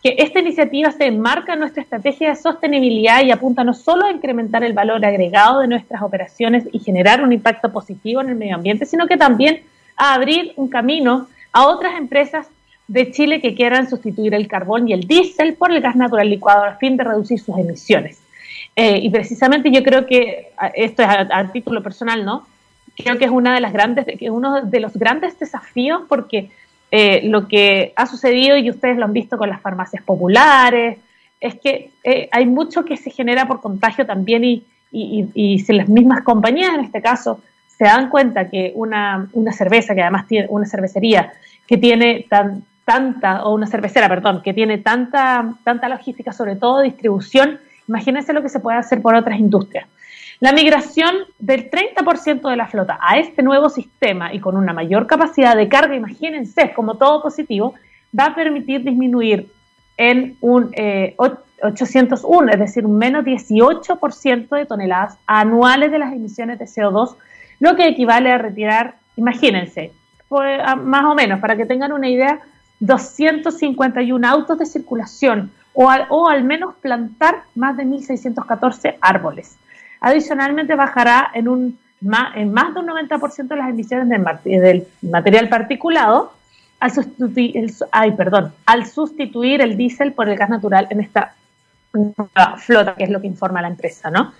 que 0.02 0.16
esta 0.18 0.40
iniciativa 0.40 0.92
se 0.92 1.06
enmarca 1.06 1.54
en 1.54 1.60
nuestra 1.60 1.84
estrategia 1.84 2.30
de 2.30 2.36
sostenibilidad 2.36 3.24
y 3.24 3.30
apunta 3.30 3.64
no 3.64 3.76
solo 3.76 4.06
a 4.06 4.12
incrementar 4.12 4.64
el 4.64 4.74
valor 4.74 5.06
agregado 5.06 5.60
de 5.60 5.68
nuestras 5.68 6.02
operaciones 6.02 6.64
y 6.72 6.80
generar 6.80 7.24
un 7.24 7.34
impacto 7.34 7.72
positivo 7.72 8.20
en 8.22 8.30
el 8.30 8.36
medio 8.36 8.56
ambiente, 8.56 8.88
sino 8.88 9.06
que 9.06 9.18
también 9.18 9.62
a 9.96 10.16
abrir 10.16 10.54
un 10.56 10.70
camino 10.70 11.28
a 11.52 11.68
otras 11.68 11.96
empresas 12.00 12.48
de 12.88 13.12
Chile 13.12 13.42
que 13.42 13.54
quieran 13.54 13.88
sustituir 13.88 14.34
el 14.34 14.48
carbón 14.48 14.88
y 14.88 14.94
el 14.94 15.02
diésel 15.02 15.54
por 15.54 15.72
el 15.72 15.82
gas 15.82 15.96
natural 15.96 16.30
licuado 16.30 16.64
a 16.64 16.78
fin 16.78 16.98
de 16.98 17.04
reducir 17.04 17.40
sus 17.40 17.56
emisiones. 17.58 18.20
Eh, 18.76 19.00
y 19.04 19.10
precisamente 19.12 19.70
yo 19.72 19.84
creo 19.84 20.08
que, 20.08 20.52
esto 20.74 21.04
es 21.04 21.10
a 21.10 21.52
título 21.52 21.84
personal, 21.84 22.26
¿no? 22.26 22.48
Creo 23.04 23.18
que 23.18 23.26
es 23.26 23.32
una 23.32 23.54
de 23.54 23.62
las 23.62 23.74
grandes, 23.74 24.06
uno 24.30 24.62
de 24.62 24.80
los 24.80 24.94
grandes 24.98 25.38
desafíos 25.40 26.04
porque 26.08 26.50
eh, 26.92 27.22
lo 27.24 27.48
que 27.48 27.94
ha 27.96 28.06
sucedido 28.06 28.58
y 28.58 28.70
ustedes 28.70 28.98
lo 28.98 29.06
han 29.06 29.14
visto 29.14 29.38
con 29.38 29.50
las 29.50 29.62
farmacias 29.62 30.04
populares 30.04 31.00
es 31.40 31.56
que 31.56 31.92
eh, 32.04 32.28
hay 32.32 32.46
mucho 32.46 32.84
que 32.84 32.98
se 32.98 33.10
genera 33.10 33.48
por 33.48 33.62
contagio 33.62 34.06
también 34.06 34.44
y, 34.44 34.66
y, 34.92 35.60
si 35.60 35.74
las 35.74 35.88
mismas 35.88 36.22
compañías 36.24 36.74
en 36.74 36.82
este 36.82 37.02
caso 37.02 37.40
se 37.68 37.86
dan 37.86 38.10
cuenta 38.10 38.50
que 38.50 38.74
una, 38.76 39.30
una 39.32 39.54
cerveza 39.54 39.96
que 39.96 40.02
además 40.02 40.28
tiene 40.28 40.48
una 40.50 40.66
cervecería 40.66 41.32
que 41.66 41.78
tiene 41.78 42.26
tan, 42.30 42.66
tanta 42.84 43.44
o 43.46 43.56
una 43.56 43.68
cervecera 43.68 44.10
perdón 44.10 44.42
que 44.44 44.54
tiene 44.54 44.78
tanta 44.78 45.56
tanta 45.64 45.88
logística 45.88 46.34
sobre 46.34 46.58
todo 46.58 46.82
distribución 46.82 47.60
imagínense 47.88 48.34
lo 48.34 48.42
que 48.42 48.50
se 48.50 48.60
puede 48.60 48.78
hacer 48.78 49.02
por 49.02 49.16
otras 49.16 49.40
industrias 49.40 49.88
la 50.42 50.54
migración 50.54 51.16
del 51.38 51.70
30% 51.70 52.50
de 52.50 52.56
la 52.56 52.68
flota 52.68 53.00
a 53.00 53.20
este 53.20 53.44
nuevo 53.44 53.70
sistema 53.70 54.34
y 54.34 54.40
con 54.40 54.58
una 54.58 54.74
mayor 54.74 55.06
capacidad 55.06 55.56
de 55.56 55.70
carga, 55.70 55.96
imagínense, 55.96 56.74
como 56.74 56.98
todo 56.98 57.22
positivo, 57.22 57.76
va 58.18 58.26
a 58.26 58.36
permitir 58.36 58.84
disminuir 58.84 59.52
en 59.98 60.36
un 60.42 60.74
801, 61.62 62.48
eh, 62.48 62.54
es 62.54 62.60
decir, 62.60 62.88
un 62.88 62.98
menos 62.98 63.24
18% 63.24 64.56
de 64.56 64.66
toneladas 64.66 65.16
anuales 65.28 65.92
de 65.92 66.00
las 66.00 66.12
emisiones 66.12 66.58
de 66.58 66.66
CO2, 66.66 67.16
lo 67.60 67.76
que 67.76 67.88
equivale 67.88 68.32
a 68.32 68.40
retirar, 68.40 68.96
imagínense, 69.18 69.92
pues, 70.28 70.60
más 70.84 71.06
o 71.06 71.14
menos, 71.14 71.40
para 71.40 71.56
que 71.56 71.68
tengan 71.68 71.92
una 71.92 72.10
idea, 72.10 72.40
251 72.80 74.28
autos 74.28 74.58
de 74.58 74.66
circulación 74.66 75.52
o 75.74 75.88
o 76.10 76.28
al 76.28 76.44
menos 76.44 76.74
plantar 76.82 77.44
más 77.54 77.78
de 77.78 77.86
1.614 77.86 78.96
árboles. 79.02 79.60
Adicionalmente, 80.02 80.76
bajará 80.76 81.32
en, 81.34 81.48
un, 81.48 81.80
en 82.36 82.52
más 82.52 82.74
de 82.74 82.80
un 82.80 82.88
90% 82.88 83.56
las 83.56 83.70
emisiones 83.70 84.10
del, 84.44 84.88
material 85.02 85.48
particulado 85.48 86.34
al 86.80 86.92
sustituir, 86.92 87.56
el, 87.56 87.74
ay, 87.92 88.12
perdón, 88.14 88.54
al 88.66 88.88
sustituir 88.88 89.62
el 89.62 89.78
diésel 89.78 90.14
por 90.14 90.28
el 90.28 90.36
gas 90.36 90.50
natural 90.50 90.88
en 90.90 91.02
esta 91.02 91.36
flota, 92.58 92.96
que 92.96 93.04
es 93.04 93.10
lo 93.12 93.22
que 93.22 93.28
informa 93.28 93.62
la 93.62 93.68
empresa, 93.68 94.10
¿no? 94.10 94.34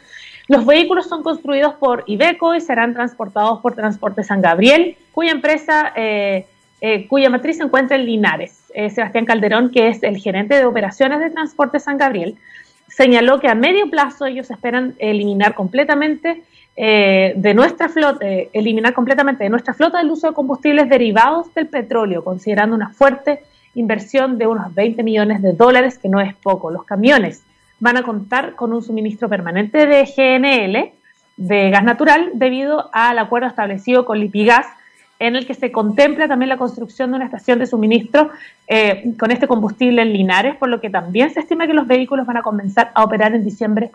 Los 0.48 0.66
vehículos 0.66 1.08
son 1.08 1.24
construidos 1.24 1.76
por 1.76 2.04
Ibeco 2.08 2.56
y 2.56 2.62
serán 2.62 2.94
transportados 2.94 3.62
por 3.62 3.76
Transporte 3.76 4.24
San 4.24 4.42
Gabriel, 4.42 4.98
cuya 5.12 5.32
empresa, 5.32 5.94
eh, 5.96 6.48
eh, 6.82 7.08
cuya 7.08 7.30
matriz 7.30 7.58
se 7.58 7.64
encuentra 7.64 7.96
en 7.96 8.06
Linares. 8.06 8.64
Eh, 8.74 8.90
Sebastián 8.90 9.26
Calderón, 9.26 9.70
que 9.70 9.90
es 9.90 10.02
el 10.02 10.18
gerente 10.18 10.56
de 10.56 10.66
operaciones 10.66 11.20
de 11.20 11.30
Transporte 11.30 11.80
San 11.80 11.98
Gabriel, 11.98 12.36
señaló 12.96 13.40
que 13.40 13.48
a 13.48 13.56
medio 13.56 13.90
plazo 13.90 14.26
ellos 14.26 14.52
esperan 14.52 14.96
eliminar 15.00 15.56
completamente 15.56 16.44
eh, 16.76 17.34
de 17.36 17.54
nuestra 17.54 17.90
flota, 17.90 18.26
eh, 18.26 18.50
eliminar 18.54 18.94
completamente 18.94 19.44
de 19.44 19.50
nuestra 19.50 19.74
flota 19.74 20.00
el 20.00 20.10
uso 20.10 20.28
de 20.28 20.34
combustibles 20.34 20.90
derivados 20.90 21.54
del 21.54 21.68
petróleo, 21.68 22.24
considerando 22.24 22.76
una 22.76 22.90
fuerte 22.90 23.44
inversión 23.76 24.38
de 24.38 24.48
unos 24.48 24.74
20 24.74 25.04
millones 25.04 25.42
de 25.42 25.54
dólares, 25.54 25.98
que 25.98 26.10
no 26.10 26.20
es 26.20 26.34
poco. 26.36 26.72
Los 26.72 26.84
camiones 26.84 27.44
van 27.80 27.98
a 27.98 28.04
contar 28.04 28.56
con 28.56 28.74
un 28.74 28.82
suministro 28.82 29.30
permanente 29.30 29.86
de 29.86 30.04
GNL, 30.06 30.92
de 31.38 31.70
gas 31.72 31.84
natural, 31.84 32.32
debido 32.34 32.90
al 32.94 33.18
acuerdo 33.20 33.48
establecido 33.48 34.06
con 34.06 34.20
Lipigas 34.20 34.68
en 35.22 35.36
el 35.36 35.46
que 35.46 35.54
se 35.54 35.72
contempla 35.72 36.28
también 36.28 36.50
la 36.50 36.58
construcción 36.58 37.12
de 37.12 37.18
una 37.18 37.26
estación 37.26 37.60
de 37.60 37.68
suministro 37.68 38.32
eh, 38.68 39.14
con 39.20 39.30
este 39.30 39.48
combustible 39.48 40.02
en 40.02 40.14
Linares, 40.14 40.56
por 40.56 40.68
lo 40.68 40.82
que 40.82 40.90
también 40.90 41.32
se 41.32 41.42
estima 41.42 41.68
que 41.68 41.76
los 41.76 41.86
vehículos 41.86 42.26
van 42.26 42.38
a 42.38 42.42
comenzar 42.42 42.90
a 42.96 43.04
operar 43.04 43.36
en 43.36 43.46
diciembre, 43.46 43.92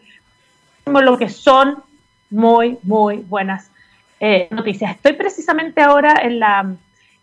lo 0.86 1.18
que 1.18 1.28
son 1.28 1.82
muy, 2.30 2.78
muy 2.84 3.16
buenas 3.16 3.72
eh, 4.20 4.46
noticias. 4.52 4.92
Estoy 4.92 5.14
precisamente 5.14 5.82
ahora 5.82 6.14
en 6.22 6.38
la, 6.38 6.74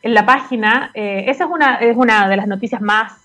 en 0.02 0.14
la 0.14 0.26
página, 0.26 0.92
eh, 0.94 1.24
esa 1.30 1.46
es 1.46 1.50
una, 1.50 1.76
es 1.76 1.96
una 1.96 2.28
de 2.28 2.36
las 2.36 2.48
noticias 2.48 2.82
más 2.82 3.22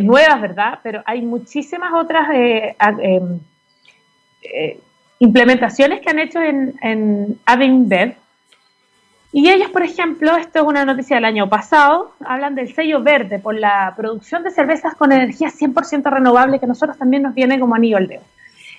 nuevas, 0.00 0.38
¿verdad? 0.42 0.80
Pero 0.82 1.02
hay 1.06 1.22
muchísimas 1.22 1.94
otras 1.94 2.28
em, 2.34 3.40
implementaciones 5.18 6.02
que 6.02 6.10
han 6.10 6.18
hecho 6.18 6.42
en, 6.42 6.74
en 6.82 7.38
y 9.34 9.48
ellos, 9.48 9.70
por 9.70 9.82
ejemplo, 9.82 10.36
esto 10.36 10.58
es 10.58 10.64
una 10.66 10.84
noticia 10.84 11.16
del 11.16 11.24
año 11.24 11.48
pasado, 11.48 12.12
hablan 12.22 12.54
del 12.54 12.74
sello 12.74 13.02
verde 13.02 13.38
por 13.38 13.54
la 13.54 13.94
producción 13.96 14.42
de 14.42 14.50
cervezas 14.50 14.94
con 14.94 15.10
energía 15.10 15.48
100% 15.48 16.10
renovable 16.10 16.58
que 16.58 16.66
a 16.66 16.68
nosotros 16.68 16.98
también 16.98 17.22
nos 17.22 17.34
viene 17.34 17.58
como 17.58 17.74
anillo 17.74 17.96
al 17.96 18.08
dedo. 18.08 18.22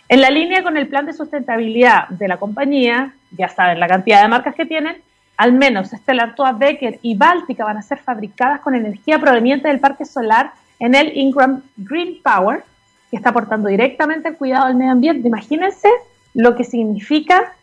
En 0.10 0.22
la 0.22 0.30
línea 0.30 0.62
con 0.62 0.78
el 0.78 0.88
plan 0.88 1.08
de 1.08 1.14
sustentabilidad 1.14 2.08
de 2.10 2.28
la 2.28 2.38
compañía, 2.38 3.14
ya 3.32 3.50
saben 3.50 3.80
la 3.80 3.88
cantidad 3.88 4.22
de 4.22 4.28
marcas 4.28 4.54
que 4.54 4.68
tienen, 4.68 4.98
al 5.38 5.54
menos 5.54 5.90
Stella 5.90 6.24
Artois, 6.24 6.56
Becker 6.60 7.00
y 7.02 7.18
Báltica 7.18 7.66
van 7.66 7.78
a 7.78 7.82
ser 7.82 7.98
fabricadas 7.98 8.60
con 8.62 8.76
energía 8.76 9.18
proveniente 9.18 9.70
del 9.70 9.80
parque 9.80 10.06
solar 10.06 10.52
en 10.78 10.94
el 10.94 11.18
Ingram 11.18 11.64
Green 11.78 12.20
Power, 12.22 12.64
que 13.10 13.18
está 13.18 13.30
aportando 13.30 13.70
directamente 13.70 14.28
al 14.28 14.38
cuidado 14.38 14.68
del 14.68 14.76
medio 14.76 14.92
ambiente. 14.92 15.28
Imagínense 15.28 15.90
lo 16.36 16.56
que 16.56 16.64
significa 16.64 17.54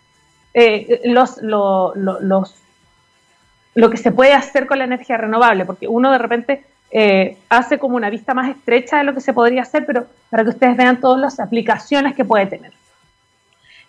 eh, 0.54 1.02
los, 1.04 1.40
los 1.40 2.60
lo 3.74 3.90
que 3.90 3.96
se 3.96 4.12
puede 4.12 4.32
hacer 4.32 4.66
con 4.66 4.78
la 4.78 4.84
energía 4.84 5.16
renovable, 5.16 5.64
porque 5.64 5.88
uno 5.88 6.10
de 6.10 6.18
repente 6.18 6.64
eh, 6.90 7.36
hace 7.48 7.78
como 7.78 7.96
una 7.96 8.10
vista 8.10 8.34
más 8.34 8.48
estrecha 8.48 8.98
de 8.98 9.04
lo 9.04 9.14
que 9.14 9.20
se 9.20 9.32
podría 9.32 9.62
hacer, 9.62 9.86
pero 9.86 10.06
para 10.28 10.42
que 10.42 10.50
ustedes 10.50 10.76
vean 10.76 11.00
todas 11.00 11.20
las 11.20 11.38
aplicaciones 11.38 12.14
que 12.14 12.24
puede 12.24 12.46
tener. 12.46 12.72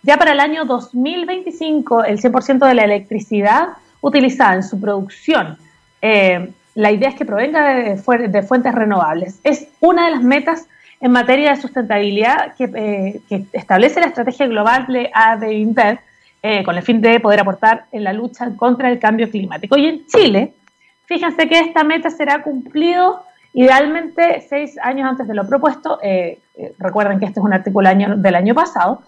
Ya 0.03 0.17
para 0.17 0.31
el 0.31 0.39
año 0.39 0.65
2025, 0.65 2.03
el 2.05 2.19
100% 2.19 2.67
de 2.67 2.73
la 2.73 2.83
electricidad 2.83 3.69
utilizada 4.01 4.55
en 4.55 4.63
su 4.63 4.79
producción, 4.79 5.57
eh, 6.01 6.51
la 6.73 6.91
idea 6.91 7.09
es 7.09 7.15
que 7.15 7.25
provenga 7.25 7.73
de, 7.73 7.97
fuentes 7.97 8.73
renovables. 8.73 9.39
Es 9.43 9.67
una 9.79 10.05
de 10.05 10.11
las 10.11 10.23
metas 10.23 10.67
en 10.99 11.11
materia 11.11 11.51
de 11.51 11.61
sustentabilidad 11.61 12.55
que, 12.55 12.69
eh, 13.29 13.45
establece 13.51 13.99
la 13.99 14.07
estrategia 14.07 14.47
global 14.47 14.85
de 14.87 15.11
ADINVER, 15.13 15.99
eh, 16.43 16.63
con 16.63 16.75
el 16.75 16.81
fin 16.81 17.01
de 17.01 17.19
poder 17.19 17.41
aportar 17.41 17.85
en 17.91 18.03
la 18.03 18.13
lucha 18.13 18.49
contra 18.55 18.89
el 18.89 18.97
cambio 18.97 19.29
climático. 19.29 19.77
Y 19.77 19.85
en 19.85 20.07
Chile, 20.07 20.55
fíjense 21.05 21.47
que 21.47 21.59
esta 21.59 21.83
meta 21.83 22.09
será 22.09 22.41
cumplido 22.41 23.23
idealmente 23.53 24.43
seis 24.49 24.75
años 24.81 25.07
antes 25.07 25.27
de 25.27 25.35
lo 25.35 25.47
propuesto. 25.47 25.99
Eh, 26.01 26.39
eh, 26.55 26.73
recuerden 26.79 27.19
que 27.19 27.25
este 27.25 27.39
es 27.39 27.45
un 27.45 27.53
artículo 27.53 27.87
del 27.89 28.35
año 28.35 28.55
pasado. 28.55 29.03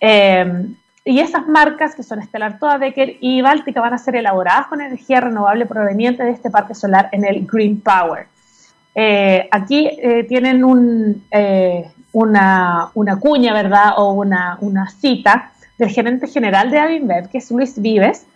y 0.00 1.20
esas 1.20 1.46
marcas, 1.46 1.94
que 1.94 2.02
son 2.02 2.20
Stellar 2.20 2.58
Toa 2.58 2.78
Becker 2.78 3.16
y 3.20 3.42
Báltica, 3.42 3.80
van 3.80 3.94
a 3.94 3.98
ser 3.98 4.16
elaboradas 4.16 4.66
con 4.66 4.80
energía 4.80 5.20
renovable 5.20 5.66
proveniente 5.66 6.24
de 6.24 6.32
este 6.32 6.50
parque 6.50 6.74
solar 6.74 7.08
en 7.12 7.24
el 7.24 7.46
Green 7.46 7.80
Power. 7.80 8.26
aquí 9.52 9.88
tienen 10.28 10.64
un, 10.64 11.22
una, 12.10 12.88
una, 12.94 13.20
cuña, 13.20 13.54
¿verdad? 13.54 13.92
O 13.98 14.14
una, 14.14 14.58
una 14.60 14.90
cita 14.90 15.52
del 15.78 15.90
gerente 15.90 16.26
general 16.26 16.70
de 16.70 16.78
Avinbev, 16.78 17.28
que 17.28 17.38
es 17.38 17.50
Luis 17.50 17.80
Vives, 17.80 18.26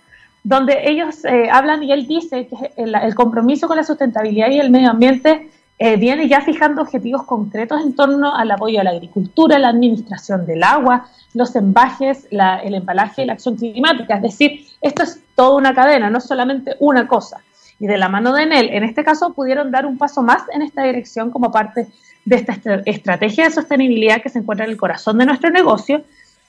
donde 0.42 0.88
ellos 0.90 1.24
eh, 1.24 1.48
hablan 1.50 1.82
y 1.82 1.92
él 1.92 2.06
dice 2.06 2.46
que 2.46 2.72
el, 2.76 3.14
compromiso 3.14 3.68
con 3.68 3.76
la 3.76 3.84
sustentabilidad 3.84 4.50
y 4.50 4.58
el 4.58 4.70
medio 4.70 4.90
ambiente 4.90 5.50
eh, 5.78 5.96
viene 5.96 6.28
ya 6.28 6.40
fijando 6.40 6.82
objetivos 6.82 7.24
concretos 7.24 7.82
en 7.82 7.94
torno 7.94 8.34
al 8.34 8.50
apoyo 8.50 8.80
a 8.80 8.84
la 8.84 8.90
agricultura, 8.90 9.58
la 9.58 9.68
administración 9.68 10.46
del 10.46 10.62
agua, 10.62 11.08
los 11.34 11.54
embajes, 11.56 12.26
el 12.30 12.74
embalaje 12.74 13.22
y 13.22 13.26
la 13.26 13.34
acción 13.34 13.56
climática. 13.56 14.16
Es 14.16 14.22
decir, 14.22 14.66
esto 14.80 15.02
es 15.02 15.22
toda 15.34 15.56
una 15.56 15.74
cadena, 15.74 16.10
no 16.10 16.20
solamente 16.20 16.76
una 16.80 17.06
cosa. 17.06 17.40
y 17.78 17.86
de 17.86 17.96
la 17.96 18.10
mano 18.10 18.34
de 18.34 18.42
Enel, 18.42 18.68
en 18.70 18.84
este 18.84 19.02
caso 19.04 19.32
pudieron 19.32 19.70
dar 19.70 19.86
un 19.86 19.96
paso 19.96 20.22
más 20.22 20.42
en 20.52 20.60
esta 20.60 20.82
dirección 20.82 21.30
como 21.30 21.50
parte 21.50 21.88
de 22.24 22.36
esta 22.36 22.52
estrategia 22.84 23.44
de 23.44 23.50
sostenibilidad 23.50 24.22
que 24.22 24.28
se 24.28 24.38
encuentra 24.38 24.66
en 24.66 24.72
el 24.72 24.76
corazón 24.76 25.18
de 25.18 25.26
nuestro 25.26 25.50
negocio. 25.50 26.02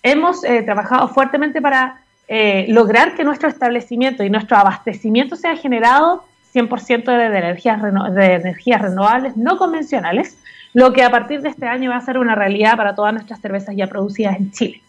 Hemos 0.04 0.44
eh, 0.44 0.64
trabajado 0.64 1.08
fuertemente 1.10 1.62
para 1.62 2.02
eh, 2.28 2.66
lograr 2.70 3.16
que 3.16 3.24
nuestro 3.24 3.50
establecimiento 3.50 4.24
y 4.24 4.30
nuestro 4.30 4.58
abastecimiento 4.58 5.36
sea 5.36 5.56
generado 5.56 6.24
100% 6.54 7.06
de, 7.06 7.30
de, 7.30 7.38
energías 7.38 7.82
de 7.82 8.34
energías 8.36 8.82
renovables 8.82 9.38
no 9.38 9.58
convencionales, 9.58 10.38
lo 10.74 10.94
que 10.94 11.04
a 11.04 11.12
partir 11.12 11.42
de 11.42 11.50
este 11.50 11.68
año 11.68 11.90
va 11.90 11.98
a 11.98 12.02
ser 12.02 12.18
una 12.18 12.36
realidad 12.36 12.78
para 12.78 12.96
todas 12.96 13.14
nuestras 13.14 13.42
cervezas 13.42 13.76
ya 13.76 13.88
producidas 13.88 14.38
en 14.38 14.52
Chile. 14.52 14.82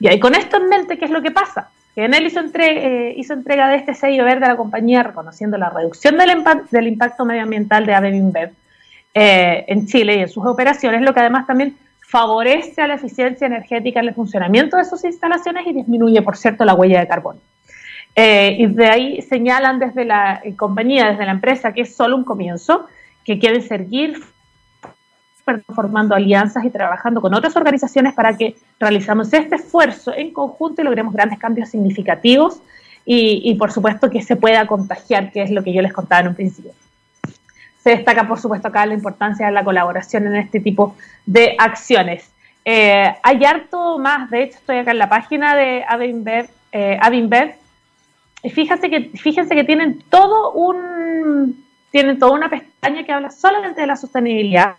Y 0.00 0.18
con 0.18 0.34
esto 0.34 0.56
en 0.56 0.68
mente, 0.68 0.98
¿qué 0.98 1.04
es 1.04 1.10
lo 1.10 1.22
que 1.22 1.30
pasa? 1.30 1.70
Que 1.94 2.04
Enel 2.04 2.26
hizo, 2.26 2.40
eh, 2.54 3.14
hizo 3.16 3.34
entrega 3.34 3.68
de 3.68 3.76
este 3.76 3.94
sello 3.94 4.24
verde 4.24 4.46
a 4.46 4.48
la 4.48 4.56
compañía 4.56 5.02
reconociendo 5.02 5.58
la 5.58 5.70
reducción 5.70 6.16
del, 6.16 6.42
del 6.70 6.86
impacto 6.88 7.24
medioambiental 7.24 7.86
de 7.86 7.94
ABE 7.94 8.52
eh, 9.14 9.64
en 9.68 9.86
Chile 9.86 10.16
y 10.16 10.20
en 10.20 10.28
sus 10.28 10.44
operaciones, 10.44 11.02
lo 11.02 11.14
que 11.14 11.20
además 11.20 11.46
también 11.46 11.76
favorece 12.12 12.82
a 12.82 12.86
la 12.86 12.96
eficiencia 12.96 13.46
energética 13.46 14.00
en 14.00 14.08
el 14.08 14.14
funcionamiento 14.14 14.76
de 14.76 14.84
sus 14.84 15.02
instalaciones 15.02 15.66
y 15.66 15.72
disminuye, 15.72 16.20
por 16.20 16.36
cierto, 16.36 16.62
la 16.66 16.74
huella 16.74 17.00
de 17.00 17.08
carbono. 17.08 17.40
Eh, 18.14 18.54
y 18.58 18.66
de 18.66 18.86
ahí 18.86 19.22
señalan 19.22 19.78
desde 19.78 20.04
la 20.04 20.42
eh, 20.44 20.54
compañía, 20.54 21.10
desde 21.10 21.24
la 21.24 21.30
empresa, 21.30 21.72
que 21.72 21.80
es 21.80 21.96
solo 21.96 22.14
un 22.14 22.24
comienzo, 22.24 22.84
que 23.24 23.38
quieren 23.38 23.62
seguir 23.62 24.20
formando 25.74 26.14
alianzas 26.14 26.62
y 26.66 26.70
trabajando 26.70 27.22
con 27.22 27.32
otras 27.32 27.56
organizaciones 27.56 28.12
para 28.12 28.36
que 28.36 28.56
realizamos 28.78 29.32
este 29.32 29.56
esfuerzo 29.56 30.12
en 30.14 30.34
conjunto 30.34 30.82
y 30.82 30.84
logremos 30.84 31.14
grandes 31.14 31.38
cambios 31.38 31.70
significativos 31.70 32.60
y, 33.06 33.54
por 33.54 33.72
supuesto 33.72 34.10
que 34.10 34.20
se 34.20 34.36
pueda 34.36 34.66
contagiar, 34.66 35.32
que 35.32 35.42
es 35.42 35.50
lo 35.50 35.64
que 35.64 35.72
yo 35.72 35.80
les 35.80 35.94
contaba 35.94 36.20
en 36.20 36.28
un 36.28 36.34
principio. 36.34 36.72
Se 37.82 37.90
destaca 37.90 38.26
por 38.28 38.38
supuesto 38.38 38.68
acá 38.68 38.86
la 38.86 38.94
importancia 38.94 39.46
de 39.46 39.52
la 39.52 39.64
colaboración 39.64 40.26
en 40.26 40.36
este 40.36 40.60
tipo 40.60 40.96
de 41.26 41.56
acciones. 41.58 42.30
Eh, 42.64 43.12
hay 43.22 43.44
harto 43.44 43.98
más, 43.98 44.30
de 44.30 44.44
hecho 44.44 44.58
estoy 44.58 44.78
acá 44.78 44.92
en 44.92 44.98
la 44.98 45.08
página 45.08 45.56
de 45.56 45.84
Avinbev, 45.88 46.48
eh, 46.70 46.98
y 48.44 48.50
fíjense 48.50 48.88
que, 48.88 49.10
fíjense 49.16 49.54
que 49.54 49.64
tienen 49.64 50.02
todo 50.08 50.52
un 50.52 51.64
tienen 51.90 52.18
toda 52.18 52.32
una 52.32 52.48
pestaña 52.48 53.04
que 53.04 53.12
habla 53.12 53.30
solamente 53.30 53.82
de 53.82 53.86
la 53.86 53.96
sostenibilidad 53.96 54.76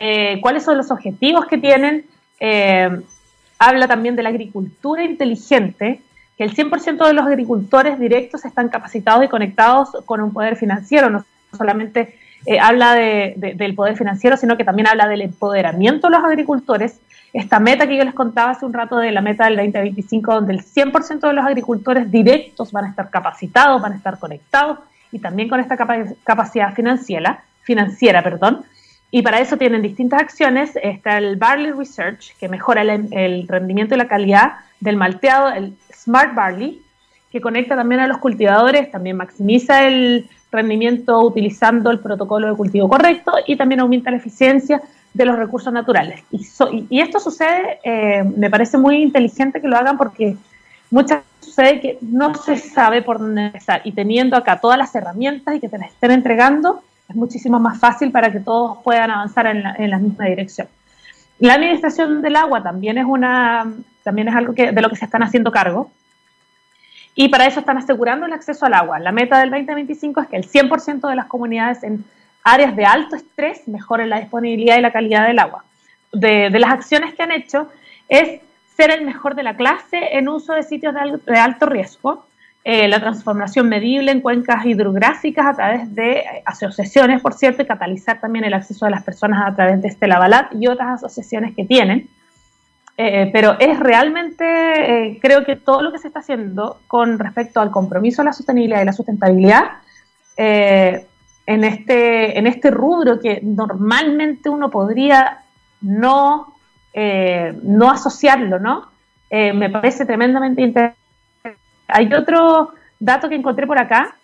eh, 0.00 0.38
cuáles 0.40 0.62
son 0.62 0.78
los 0.78 0.90
objetivos 0.92 1.46
que 1.46 1.58
tienen. 1.58 2.06
Eh, 2.38 2.88
habla 3.58 3.88
también 3.88 4.14
de 4.14 4.22
la 4.22 4.28
agricultura 4.28 5.02
inteligente, 5.02 6.00
que 6.36 6.44
el 6.44 6.54
100% 6.54 7.04
de 7.04 7.12
los 7.12 7.26
agricultores 7.26 7.98
directos 7.98 8.44
están 8.44 8.68
capacitados 8.68 9.24
y 9.24 9.28
conectados 9.28 9.90
con 10.06 10.20
un 10.20 10.32
poder 10.32 10.56
financiero. 10.56 11.10
No 11.10 11.24
solamente 11.56 12.16
eh, 12.46 12.58
habla 12.60 12.94
del 12.94 13.74
poder 13.74 13.96
financiero, 13.96 14.36
sino 14.36 14.56
que 14.56 14.64
también 14.64 14.88
habla 14.88 15.08
del 15.08 15.22
empoderamiento 15.22 16.08
de 16.08 16.16
los 16.16 16.24
agricultores. 16.24 17.00
Esta 17.32 17.60
meta 17.60 17.86
que 17.86 17.96
yo 17.96 18.04
les 18.04 18.14
contaba 18.14 18.52
hace 18.52 18.64
un 18.64 18.72
rato 18.72 18.98
de 18.98 19.12
la 19.12 19.20
meta 19.20 19.44
del 19.44 19.56
2025, 19.56 20.34
donde 20.34 20.54
el 20.54 20.64
100% 20.64 21.20
de 21.20 21.32
los 21.32 21.44
agricultores 21.44 22.10
directos 22.10 22.72
van 22.72 22.86
a 22.86 22.88
estar 22.88 23.10
capacitados, 23.10 23.82
van 23.82 23.92
a 23.92 23.96
estar 23.96 24.18
conectados 24.18 24.78
y 25.12 25.18
también 25.18 25.48
con 25.48 25.60
esta 25.60 25.76
capacidad 25.76 26.74
financiera, 26.74 27.42
financiera 27.62 28.22
perdón, 28.22 28.64
y 29.10 29.22
para 29.22 29.40
eso 29.40 29.56
tienen 29.56 29.82
distintas 29.82 30.20
acciones. 30.20 30.72
Está 30.82 31.18
el 31.18 31.36
Barley 31.36 31.72
Research, 31.72 32.36
que 32.38 32.48
mejora 32.48 32.82
el, 32.82 33.48
rendimiento 33.48 33.94
y 33.94 33.98
la 33.98 34.08
calidad 34.08 34.52
del 34.80 34.96
malteado, 34.96 35.50
el 35.50 35.76
Smart 35.94 36.34
Barley, 36.34 36.82
que 37.30 37.40
conecta 37.40 37.76
también 37.76 38.00
a 38.00 38.06
los 38.06 38.18
cultivadores, 38.18 38.90
también 38.90 39.16
maximiza 39.16 39.86
el 39.86 40.28
rendimiento 40.50 41.20
utilizando 41.20 41.90
el 41.90 42.00
protocolo 42.00 42.48
de 42.48 42.56
cultivo 42.56 42.88
correcto 42.88 43.32
y 43.46 43.56
también 43.56 43.80
aumenta 43.80 44.10
la 44.10 44.16
eficiencia 44.16 44.80
de 45.12 45.24
los 45.24 45.36
recursos 45.36 45.72
naturales. 45.72 46.22
Y, 46.30 47.00
esto 47.00 47.20
sucede, 47.20 47.80
eh, 47.82 48.24
me 48.36 48.50
parece 48.50 48.78
muy 48.78 49.02
inteligente 49.02 49.60
que 49.60 49.68
lo 49.68 49.76
hagan 49.76 49.98
porque 49.98 50.36
muchas 50.90 51.18
veces 51.18 51.28
sucede 51.40 51.80
que 51.80 51.98
no 52.02 52.34
se 52.34 52.56
sabe 52.56 53.02
por 53.02 53.18
dónde 53.18 53.46
empezar 53.46 53.80
y 53.84 53.92
teniendo 53.92 54.36
acá 54.36 54.60
todas 54.60 54.78
las 54.78 54.94
herramientas 54.94 55.54
y 55.54 55.60
que 55.60 55.68
te 55.68 55.78
las 55.78 55.90
estén 55.90 56.12
entregando, 56.12 56.82
es 57.08 57.16
muchísimo 57.16 57.58
más 57.58 57.78
fácil 57.78 58.12
para 58.12 58.30
que 58.30 58.40
todos 58.40 58.78
puedan 58.84 59.10
avanzar 59.10 59.46
en 59.46 59.90
la, 59.90 59.98
misma 59.98 60.26
dirección. 60.26 60.68
La 61.38 61.54
administración 61.54 62.20
del 62.20 62.36
agua 62.36 62.62
también 62.62 62.98
es, 62.98 63.06
una, 63.06 63.72
también 64.02 64.28
es 64.28 64.34
algo 64.34 64.54
que, 64.54 64.72
de 64.72 64.82
lo 64.82 64.90
que 64.90 64.96
se 64.96 65.06
están 65.06 65.22
haciendo 65.22 65.50
cargo. 65.50 65.90
Y 67.20 67.30
para 67.30 67.46
eso 67.46 67.58
están 67.58 67.76
asegurando 67.78 68.26
el 68.26 68.32
acceso 68.32 68.64
al 68.64 68.74
agua. 68.74 69.00
La 69.00 69.10
meta 69.10 69.40
del 69.40 69.50
2025 69.50 70.20
es 70.20 70.28
que 70.28 70.36
el 70.36 70.48
100% 70.48 71.08
de 71.08 71.16
las 71.16 71.26
comunidades 71.26 71.82
en 71.82 72.04
áreas 72.44 72.76
de 72.76 72.84
alto 72.84 73.16
estrés 73.16 73.66
mejoren 73.66 74.08
la 74.08 74.20
disponibilidad 74.20 74.78
y 74.78 74.82
la 74.82 74.92
calidad 74.92 75.26
del 75.26 75.40
agua. 75.40 75.64
De, 76.12 76.48
las 76.48 76.70
acciones 76.70 77.14
que 77.14 77.24
han 77.24 77.32
hecho 77.32 77.70
es 78.08 78.40
ser 78.76 78.92
el 78.92 79.04
mejor 79.04 79.34
de 79.34 79.42
la 79.42 79.56
clase 79.56 80.16
en 80.16 80.28
uso 80.28 80.52
de 80.52 80.62
sitios 80.62 80.94
de 80.94 81.36
alto 81.36 81.66
riesgo, 81.66 82.24
eh, 82.62 82.86
la 82.86 83.00
transformación 83.00 83.68
medible 83.68 84.12
en 84.12 84.20
cuencas 84.20 84.64
hidrográficas 84.64 85.44
a 85.44 85.54
través 85.54 85.92
de 85.96 86.22
asociaciones, 86.44 87.20
por 87.20 87.34
cierto, 87.34 87.62
y 87.62 87.66
catalizar 87.66 88.20
también 88.20 88.44
el 88.44 88.54
acceso 88.54 88.84
de 88.84 88.92
las 88.92 89.02
personas 89.02 89.44
a 89.44 89.56
través 89.56 89.82
de 89.82 89.88
este 89.88 90.06
Lavalat 90.06 90.54
y 90.54 90.68
otras 90.68 91.02
asociaciones 91.02 91.56
que 91.56 91.64
tienen. 91.64 92.08
Eh, 93.00 93.30
pero 93.32 93.56
es 93.60 93.78
realmente, 93.78 94.44
eh, 94.44 95.18
creo 95.22 95.44
que 95.44 95.54
todo 95.56 95.82
lo 95.82 95.92
que 95.92 95.98
se 95.98 96.08
está 96.08 96.18
haciendo 96.18 96.80
con 96.88 97.18
respecto 97.18 97.60
al 97.60 97.70
compromiso 97.70 98.22
de 98.22 98.26
la 98.26 98.32
sostenibilidad 98.32 98.82
y 98.82 98.84
la 98.84 98.92
sustentabilidad 98.92 99.62
en, 100.36 101.64
este, 101.64 102.38
en 102.38 102.46
este 102.46 102.70
rubro 102.70 103.18
que 103.18 103.40
normalmente 103.42 104.48
uno 104.48 104.70
podría 104.70 105.40
no, 105.80 106.54
no 107.62 107.90
asociarlo, 107.90 108.60
¿no? 108.60 108.86
me 109.30 109.68
parece 109.68 110.06
tremendamente 110.06 110.62
interesante 110.62 110.98
hay 111.88 112.12
otro 112.12 112.74
dato 113.00 113.28
que 113.28 113.34
encontré 113.34 113.66
por 113.66 113.78
acá 113.78 114.14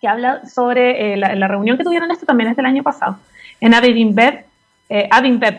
que 0.00 0.06
habla 0.06 0.46
sobre 0.46 1.14
eh, 1.14 1.16
la, 1.16 1.48
reunión 1.48 1.76
que 1.76 1.82
tuvieron, 1.82 2.10
esto 2.12 2.24
también 2.24 2.50
es 2.50 2.56
del 2.56 2.66
año 2.66 2.84
pasado, 2.84 3.18
en 3.60 3.74
Avinbeb, 3.74 4.44
eh, 4.88 5.08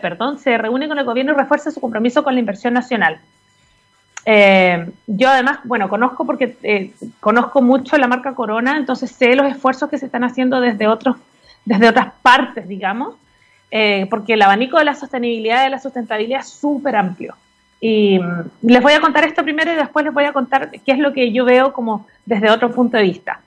perdón, 0.00 0.38
se 0.38 0.58
reúne 0.58 0.88
con 0.88 0.98
el 0.98 1.04
gobierno 1.04 1.32
y 1.32 1.36
refuerza 1.36 1.70
su 1.70 1.80
compromiso 1.80 2.22
con 2.24 2.34
la 2.34 2.40
inversión 2.40 2.74
nacional. 2.74 3.18
Eh, 4.26 4.90
yo 5.06 5.30
además, 5.30 5.60
bueno, 5.64 5.88
conozco 5.88 6.26
porque 6.26 6.56
eh, 6.62 6.92
conozco 7.20 7.62
mucho 7.62 7.96
la 7.96 8.08
marca 8.08 8.34
Corona, 8.34 8.76
entonces 8.76 9.10
sé 9.10 9.34
los 9.34 9.46
esfuerzos 9.46 9.88
que 9.88 9.98
se 9.98 10.06
están 10.06 10.24
haciendo 10.24 10.60
desde, 10.60 10.88
otros, 10.88 11.16
desde 11.64 11.88
otras 11.88 12.12
partes, 12.22 12.68
digamos, 12.68 13.14
porque 14.10 14.32
el 14.32 14.42
abanico 14.42 14.78
de 14.78 14.84
la 14.84 14.96
sostenibilidad 14.96 15.60
y 15.60 15.64
de 15.64 15.70
la 15.70 15.78
sustentabilidad 15.78 16.40
es 16.40 16.48
súper 16.48 16.96
amplio. 16.96 17.36
Y 17.80 18.18
mm, 18.18 18.68
les 18.68 18.82
voy 18.82 18.92
a 18.92 19.00
contar 19.00 19.24
esto 19.24 19.42
primero 19.42 19.72
y 19.72 19.76
después 19.76 20.04
les 20.04 20.14
voy 20.14 20.24
a 20.24 20.32
contar 20.32 20.70
qué 20.70 20.92
es 20.92 20.98
lo 20.98 21.12
que 21.12 21.32
yo 21.32 21.44
veo 21.44 21.72
como 21.72 22.06
desde 22.26 22.50
otro 22.50 22.70
punto 22.70 22.96
de 22.96 23.04
vista. 23.04 23.40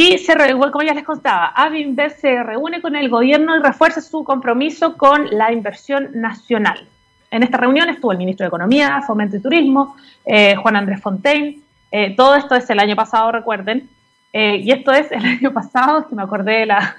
Y 0.00 0.16
se 0.18 0.32
como 0.36 0.82
ya 0.82 0.94
les 0.94 1.02
contaba, 1.02 1.48
Avinver 1.48 2.12
se 2.12 2.40
reúne 2.44 2.80
con 2.80 2.94
el 2.94 3.08
gobierno 3.08 3.56
y 3.56 3.60
refuerza 3.60 4.00
su 4.00 4.22
compromiso 4.22 4.96
con 4.96 5.28
la 5.36 5.52
inversión 5.52 6.10
nacional. 6.14 6.86
En 7.32 7.42
esta 7.42 7.56
reunión 7.58 7.88
estuvo 7.88 8.12
el 8.12 8.18
ministro 8.18 8.44
de 8.44 8.46
Economía, 8.46 9.02
Fomento 9.04 9.36
y 9.36 9.40
Turismo, 9.40 9.96
eh, 10.24 10.54
Juan 10.54 10.76
Andrés 10.76 11.00
Fontaine. 11.00 11.58
Eh, 11.90 12.14
todo 12.14 12.36
esto 12.36 12.54
es 12.54 12.70
el 12.70 12.78
año 12.78 12.94
pasado, 12.94 13.32
recuerden. 13.32 13.90
Eh, 14.32 14.58
y 14.58 14.70
esto 14.70 14.92
es 14.92 15.10
el 15.10 15.24
año 15.24 15.52
pasado, 15.52 16.08
que 16.08 16.14
me 16.14 16.22
acordé 16.22 16.60
de 16.60 16.66
la, 16.66 16.98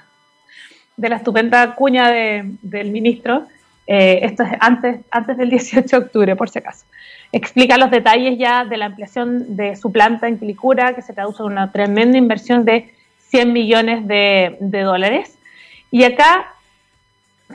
de 0.98 1.08
la 1.08 1.16
estupenda 1.16 1.74
cuña 1.74 2.10
del 2.10 2.90
ministro, 2.90 3.46
eh, 3.86 4.20
esto 4.22 4.44
es 4.44 4.50
antes, 4.60 5.00
del 5.36 5.50
18 5.50 5.84
de 5.84 6.04
octubre, 6.04 6.36
por 6.36 6.48
si 6.48 6.58
acaso. 6.58 6.84
Explica 7.32 7.76
los 7.76 7.90
detalles 7.90 8.38
ya 8.38 8.64
de 8.64 8.76
la 8.76 8.86
ampliación 8.86 9.56
de 9.56 9.76
su 9.76 9.90
planta 9.92 10.28
en 10.28 10.38
Quilicura, 10.38 10.94
que 10.94 11.02
se 11.02 11.12
traduce 11.12 11.42
en 11.42 11.50
una 11.50 11.72
tremenda 11.72 12.18
inversión 12.18 12.64
de 12.64 12.92
100 13.28 13.52
millones 13.52 14.06
de, 14.06 14.56
dólares. 14.60 15.36
Y 15.90 16.04
acá 16.04 16.54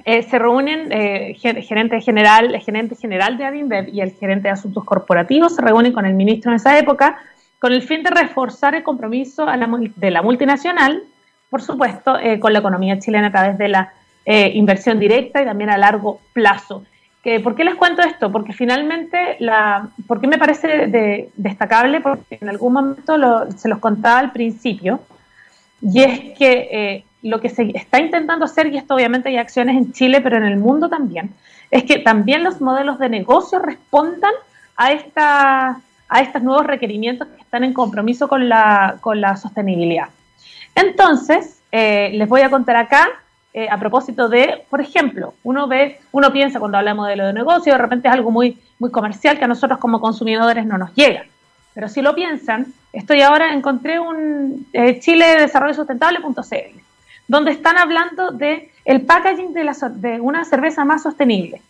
eh, 0.03 0.23
se 0.23 0.39
reúnen 0.39 0.91
eh, 0.91 1.35
gerente 1.37 2.01
general, 2.01 2.53
el 2.53 2.61
gerente 2.61 2.95
general 2.95 3.37
de 3.37 3.45
Adinbev 3.45 3.87
y 3.93 4.01
el 4.01 4.11
gerente 4.11 4.49
de 4.49 4.53
asuntos 4.53 4.83
corporativos, 4.83 5.55
se 5.55 5.61
reúnen 5.61 5.93
con 5.93 6.05
el 6.05 6.13
ministro 6.13 6.51
en 6.51 6.57
esa 6.57 6.77
época 6.77 7.17
con 7.59 7.71
el 7.71 7.81
fin 7.81 8.03
de 8.03 8.09
reforzar 8.09 8.75
el 8.75 8.83
compromiso 8.83 9.47
de 9.47 10.11
la 10.11 10.21
multinacional, 10.21 11.01
por 11.49 11.61
supuesto, 11.61 12.17
con 12.39 12.51
la 12.51 12.59
economía 12.59 12.99
chilena 12.99 13.27
a 13.27 13.31
través 13.31 13.57
de 13.57 13.69
la 13.69 13.93
eh, 14.25 14.51
inversión 14.55 14.99
directa 14.99 15.41
y 15.41 15.45
también 15.45 15.69
a 15.69 15.77
largo 15.77 16.19
plazo. 16.33 16.83
¿Por 17.43 17.55
qué 17.55 17.63
les 17.63 17.73
cuento 17.73 18.03
esto? 18.03 18.31
Porque 18.31 18.53
finalmente, 18.53 19.37
la, 19.39 19.89
¿por 20.05 20.21
qué 20.21 20.27
me 20.27 20.37
parece 20.37 21.31
destacable? 21.35 21.99
Porque 21.99 22.37
en 22.39 22.49
algún 22.49 22.73
momento 22.73 23.17
se 23.57 23.67
los 23.67 23.79
contaba 23.79 24.19
al 24.19 24.31
principio, 24.31 24.99
y 25.81 26.01
es 26.01 26.19
que 26.37 26.69
eh, 26.71 27.05
lo 27.23 27.41
que 27.41 27.49
se 27.49 27.71
está 27.75 27.99
intentando 27.99 28.45
hacer, 28.45 28.67
y 28.67 28.77
esto 28.77 28.93
obviamente 28.93 29.29
hay 29.29 29.37
acciones 29.37 29.75
en 29.75 29.91
Chile, 29.91 30.21
pero 30.21 30.37
en 30.37 30.43
el 30.43 30.57
mundo 30.57 30.87
también, 30.87 31.33
es 31.71 31.83
que 31.83 31.97
también 31.97 32.43
los 32.43 32.61
modelos 32.61 32.99
de 32.99 33.09
negocio 33.09 33.57
respondan 33.57 34.33
a, 34.77 34.91
esta, 34.91 35.79
a 36.07 36.21
estos 36.21 36.43
nuevos 36.43 36.67
requerimientos 36.67 37.27
que 37.27 37.41
están 37.41 37.63
en 37.63 37.73
compromiso 37.73 38.27
con 38.27 38.47
la, 38.47 38.97
con 39.01 39.19
la 39.19 39.35
sostenibilidad. 39.35 40.09
Entonces, 40.75 41.59
eh, 41.71 42.11
les 42.13 42.29
voy 42.29 42.41
a 42.41 42.51
contar 42.51 42.75
acá, 42.75 43.07
eh, 43.57 43.69
a 43.71 43.79
propósito 43.79 44.27
de, 44.27 44.65
por 44.69 44.81
ejemplo, 44.81 45.33
uno 45.43 45.65
ve, 45.65 46.01
uno 46.11 46.29
piensa 46.33 46.59
cuando 46.59 46.77
habla 46.77 46.91
de 46.91 46.95
modelo 46.95 47.25
de 47.25 47.31
negocio, 47.31 47.71
de 47.71 47.77
repente 47.79 48.09
es 48.09 48.13
algo 48.13 48.29
muy, 48.29 48.59
muy 48.79 48.91
comercial 48.91 49.39
que 49.39 49.45
a 49.45 49.47
nosotros 49.47 49.79
como 49.79 50.01
consumidores 50.01 50.65
no 50.65 50.77
nos 50.77 50.93
llega. 50.93 51.23
Pero 51.73 51.87
si 51.87 52.01
lo 52.01 52.13
piensan, 52.13 52.73
estoy 52.91 53.21
ahora, 53.21 53.53
encontré 53.53 53.97
un 53.97 54.67
eh, 54.73 54.99
Chile 54.99 55.37
Desarrollo 55.37 55.73
Sustentable.cl, 55.73 56.81
donde 57.29 57.51
están 57.51 57.77
hablando 57.77 58.31
de 58.31 58.71
el 58.83 59.03
packaging 59.03 59.53
de, 59.53 60.19
una 60.19 60.43
cerveza 60.43 60.83
más 60.83 61.03
sostenible. 61.03 61.61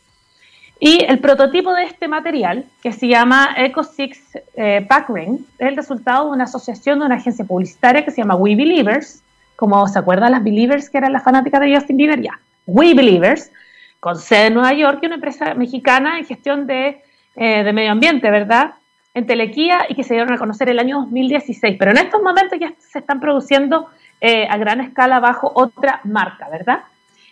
Y 0.79 1.05
el 1.05 1.19
prototipo 1.19 1.71
de 1.71 1.83
este 1.83 2.07
material, 2.07 2.65
que 2.81 2.93
se 2.93 3.07
llama 3.07 3.53
Eco 3.57 3.83
Six 3.83 4.39
eh, 4.55 4.83
Pack 4.89 5.09
Ring, 5.11 5.37
es 5.59 5.67
el 5.67 5.75
resultado 5.75 6.25
de 6.25 6.31
una 6.31 6.45
asociación 6.45 6.97
de 6.97 7.05
una 7.05 7.15
agencia 7.17 7.45
publicitaria 7.45 8.03
que 8.03 8.09
se 8.09 8.21
llama 8.21 8.35
We 8.35 8.55
Believers, 8.55 9.21
como 9.55 9.87
se 9.87 9.99
acuerdan 9.99 10.31
las 10.31 10.43
Believers 10.43 10.89
que 10.89 10.97
eran 10.97 11.13
las 11.13 11.23
fanáticas 11.23 11.61
de 11.61 11.75
Justin 11.75 11.97
Bieber, 11.97 12.21
ya. 12.21 12.39
We 12.67 12.93
Believers, 12.93 13.51
con 13.99 14.17
sede 14.17 14.47
en 14.47 14.55
Nueva 14.55 14.73
York, 14.73 14.99
y 15.01 15.05
una 15.05 15.15
empresa 15.15 15.53
mexicana 15.53 16.17
en 16.17 16.25
gestión 16.25 16.67
de, 16.67 17.01
eh, 17.35 17.63
de 17.63 17.73
medio 17.73 17.91
ambiente, 17.91 18.29
¿verdad? 18.29 18.75
En 19.13 19.25
Telequía 19.25 19.85
y 19.87 19.95
que 19.95 20.03
se 20.03 20.13
dieron 20.13 20.33
a 20.33 20.37
conocer 20.37 20.69
el 20.69 20.79
año 20.79 21.01
2016. 21.01 21.77
Pero 21.79 21.91
en 21.91 21.97
estos 21.97 22.21
momentos 22.21 22.59
ya 22.59 22.73
se 22.79 22.99
están 22.99 23.19
produciendo 23.19 23.87
eh, 24.21 24.47
a 24.49 24.57
gran 24.57 24.81
escala 24.81 25.19
bajo 25.19 25.51
otra 25.55 26.01
marca, 26.03 26.49
¿verdad? 26.49 26.79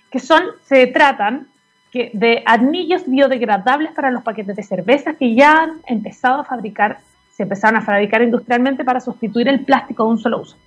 Que 0.10 0.20
son, 0.20 0.44
se 0.64 0.88
tratan 0.88 1.48
de 1.94 2.42
anillos 2.46 3.04
biodegradables 3.08 3.92
para 3.92 4.10
los 4.10 4.24
paquetes 4.24 4.56
de 4.56 4.64
cerveza 4.64 5.14
que 5.14 5.36
ya 5.36 5.62
han 5.62 5.82
empezado 5.86 6.42
a 6.42 6.44
fabricar, 6.44 7.00
se 7.32 7.44
empezaron 7.44 7.78
a 7.78 7.82
fabricar 7.82 8.22
industrialmente 8.22 8.84
para 8.84 9.00
sustituir 9.00 9.48
el 9.48 9.64
plástico 9.64 10.04
de 10.04 10.10
un 10.10 10.18
solo 10.18 10.42
uso. 10.42 10.58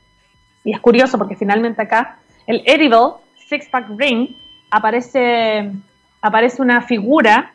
Y 0.66 0.72
es 0.72 0.80
curioso 0.80 1.16
porque 1.16 1.36
finalmente 1.36 1.80
acá 1.80 2.18
el 2.44 2.60
Edible 2.66 3.22
Six 3.36 3.68
Pack 3.68 3.88
Ring 3.96 4.30
aparece, 4.68 5.70
aparece 6.20 6.60
una 6.60 6.82
figura 6.82 7.52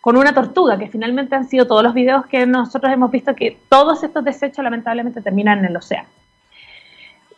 con 0.00 0.16
una 0.16 0.32
tortuga, 0.32 0.78
que 0.78 0.86
finalmente 0.86 1.34
han 1.34 1.48
sido 1.48 1.66
todos 1.66 1.82
los 1.82 1.92
videos 1.94 2.26
que 2.26 2.46
nosotros 2.46 2.92
hemos 2.92 3.10
visto 3.10 3.34
que 3.34 3.58
todos 3.68 4.04
estos 4.04 4.22
desechos 4.22 4.62
lamentablemente 4.62 5.20
terminan 5.20 5.58
en 5.58 5.64
el 5.64 5.76
océano. 5.76 6.08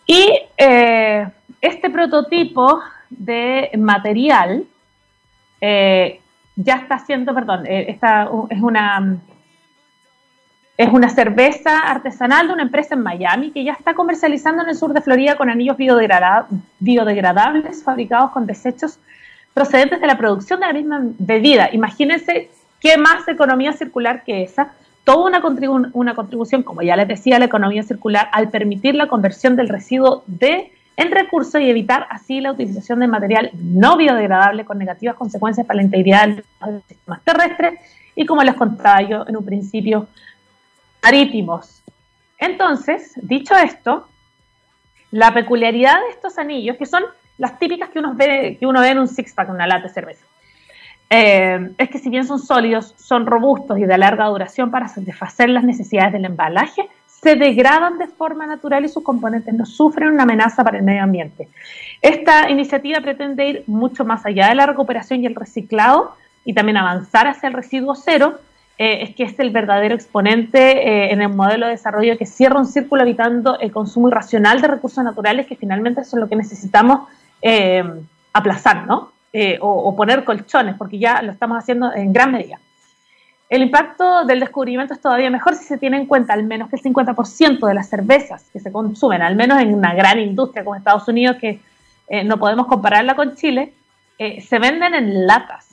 Y 0.07 0.39
eh, 0.59 1.27
este 1.63 1.89
prototipo 1.89 2.83
de 3.09 3.71
material 3.79 4.67
eh, 5.63 6.21
ya 6.57 6.75
está 6.75 6.97
haciendo, 6.97 7.33
perdón, 7.33 7.65
eh, 7.65 7.87
esta 7.89 8.29
es 8.51 8.61
una 8.61 9.17
es 10.77 10.89
una 10.93 11.09
cerveza 11.09 11.79
artesanal 11.79 12.49
de 12.49 12.53
una 12.53 12.63
empresa 12.63 12.95
en 12.95 13.03
Miami 13.03 13.51
que 13.51 13.65
ya 13.65 13.73
está 13.73 13.95
comercializando 13.95 14.63
en 14.63 14.69
el 14.69 14.77
sur 14.77 14.93
de 14.93 15.01
Florida 15.01 15.37
con 15.37 15.49
anillos 15.49 15.77
biodegradables 16.79 17.83
fabricados 17.83 18.31
con 18.33 18.47
desechos 18.47 18.99
procedentes 19.55 20.01
de 20.01 20.07
la 20.07 20.19
producción 20.19 20.61
de 20.61 20.67
la 20.67 20.75
misma 20.75 21.01
bebida. 21.19 21.71
Imagínense 21.73 22.51
qué 22.79 22.99
más 22.99 23.27
economía 23.27 23.73
circular 23.73 24.23
que 24.23 24.43
esa. 24.43 24.73
Toda 25.05 25.29
una, 25.29 25.91
una 25.95 26.15
contribución, 26.15 26.63
como 26.63 26.83
ya 26.83 26.97
les 26.97 27.09
decía, 27.09 27.37
a 27.37 27.39
la 27.39 27.47
economía 27.47 27.83
circular 27.83 28.29
al 28.33 28.51
permitir 28.51 28.97
la 28.97 29.07
conversión 29.07 29.57
del 29.57 29.69
residuo 29.69 30.25
de 30.27 30.73
en 30.99 31.11
recursos 31.11 31.61
y 31.61 31.71
evitar 31.71 32.07
así 32.11 32.41
la 32.41 32.53
utilización 32.53 33.01
de 33.01 33.07
material 33.07 33.51
no 33.55 33.97
biodegradable 33.97 34.65
con 34.65 34.79
negativas 34.79 35.15
consecuencias 35.15 35.67
para 35.67 35.77
la 35.79 35.83
integridad 35.83 36.29
de 36.29 36.43
los 36.73 36.83
sistemas 36.89 37.23
terrestres 37.23 37.81
y 38.15 38.25
como 38.25 38.43
les 38.43 38.55
contaba 38.55 39.03
yo 39.03 39.27
en 39.29 39.37
un 39.37 39.45
principio, 39.45 40.09
marítimos. 41.07 41.85
Entonces, 42.39 43.13
dicho 43.23 43.55
esto, 43.55 44.09
la 45.13 45.33
peculiaridad 45.33 46.01
de 46.05 46.11
estos 46.11 46.37
anillos, 46.37 46.77
que 46.77 46.87
son 46.87 47.05
las 47.39 47.59
típicas 47.61 47.91
que 47.91 48.01
uno 48.01 48.15
ve, 48.15 48.57
que 48.59 48.67
uno 48.67 48.81
ve 48.81 48.91
en 48.91 48.99
un 48.99 49.09
six-pack, 49.09 49.49
una 49.51 49.69
lata 49.69 49.87
de 49.87 49.95
cerveza, 49.95 50.25
eh, 51.09 51.71
es 51.79 51.89
que 51.91 51.99
si 51.99 52.11
bien 52.11 52.27
son 52.27 52.41
sólidos, 52.41 52.95
son 52.97 53.25
robustos 53.25 53.79
y 53.79 53.85
de 53.85 53.97
larga 53.97 54.27
duración 54.27 54.73
para 54.73 54.89
satisfacer 54.89 55.49
las 55.49 55.63
necesidades 55.63 56.13
del 56.13 56.25
embalaje, 56.25 56.89
se 57.07 57.37
degradan 57.37 57.99
de 57.99 58.09
forma 58.09 58.45
natural 58.47 58.85
y 58.85 58.89
sus 58.89 59.05
componentes 59.05 59.55
no 59.55 59.65
sufren 59.65 60.11
una 60.11 60.25
amenaza 60.25 60.65
para 60.65 60.79
el 60.79 60.85
medio 60.85 61.05
ambiente. 61.05 61.49
Esta 62.03 62.51
iniciativa 62.51 63.01
pretende 63.01 63.49
ir 63.49 63.65
mucho 63.69 64.05
más 64.05 64.27
allá 64.27 64.49
de 64.49 64.57
la 64.57 64.67
recuperación 64.67 65.23
y 65.23 65.27
el 65.27 65.37
reciclado 65.37 66.17
y 66.45 66.53
también 66.53 66.77
avanzar 66.77 67.29
hacia 67.29 67.47
el 67.47 67.55
residuo 67.55 67.95
cero, 67.95 68.41
eh, 68.79 69.03
es 69.03 69.15
que 69.15 69.25
es 69.25 69.39
el 69.39 69.51
verdadero 69.51 69.95
exponente 69.95 70.59
eh, 70.59 71.13
en 71.13 71.23
el 71.23 71.31
modelo 71.31 71.67
de 71.67 71.73
desarrollo 71.73 72.19
que 72.19 72.27
cierra 72.27 72.59
un 72.59 72.67
círculo 72.67 73.03
evitando 73.03 73.59
el 73.59 73.73
consumo 73.73 74.09
irracional 74.09 74.61
de 74.61 74.69
recursos 74.69 75.03
naturales 75.03 75.47
que 75.47 75.57
finalmente 75.57 76.05
son 76.05 76.21
lo 76.21 76.29
que 76.29 76.37
necesitamos 76.37 77.09
eh, 77.43 77.85
aplazar, 78.33 78.87
¿no? 78.87 79.13
O, 79.61 79.69
o 79.69 79.95
poner 79.95 80.25
colchones, 80.25 80.77
porque 80.79 80.99
ya 80.99 81.21
lo 81.21 81.31
estamos 81.31 81.59
haciendo 81.59 81.93
en 81.93 82.11
gran 82.11 82.33
medida. 82.33 82.59
El 83.49 83.63
impacto 83.63 84.25
del 84.25 84.41
descubrimiento 84.41 84.95
es 84.95 85.01
todavía 85.01 85.31
mejor 85.31 85.55
si 85.55 85.65
se 85.65 85.79
tiene 85.79 85.99
en 85.99 86.07
cuenta 86.07 86.33
al 86.33 86.43
menos 86.43 86.69
que 86.69 86.77
el 86.77 86.83
50% 86.83 87.67
de 87.67 87.75
las 87.75 87.89
cervezas 87.89 88.45
que 88.53 88.59
se 88.59 88.73
consumen, 88.73 89.23
al 89.23 89.37
menos 89.37 89.61
en 89.61 89.73
una 89.73 89.95
gran 89.95 90.19
industria 90.19 90.65
como 90.65 90.75
Estados 90.75 91.07
Unidos, 91.07 91.37
que 91.37 91.61
eh, 92.09 92.25
no 92.25 92.39
podemos 92.39 92.67
compararla 92.67 93.15
con 93.15 93.37
Chile, 93.37 93.73
eh, 94.19 94.41
se 94.41 94.59
venden 94.59 94.95
en 94.95 95.27
latas. 95.27 95.67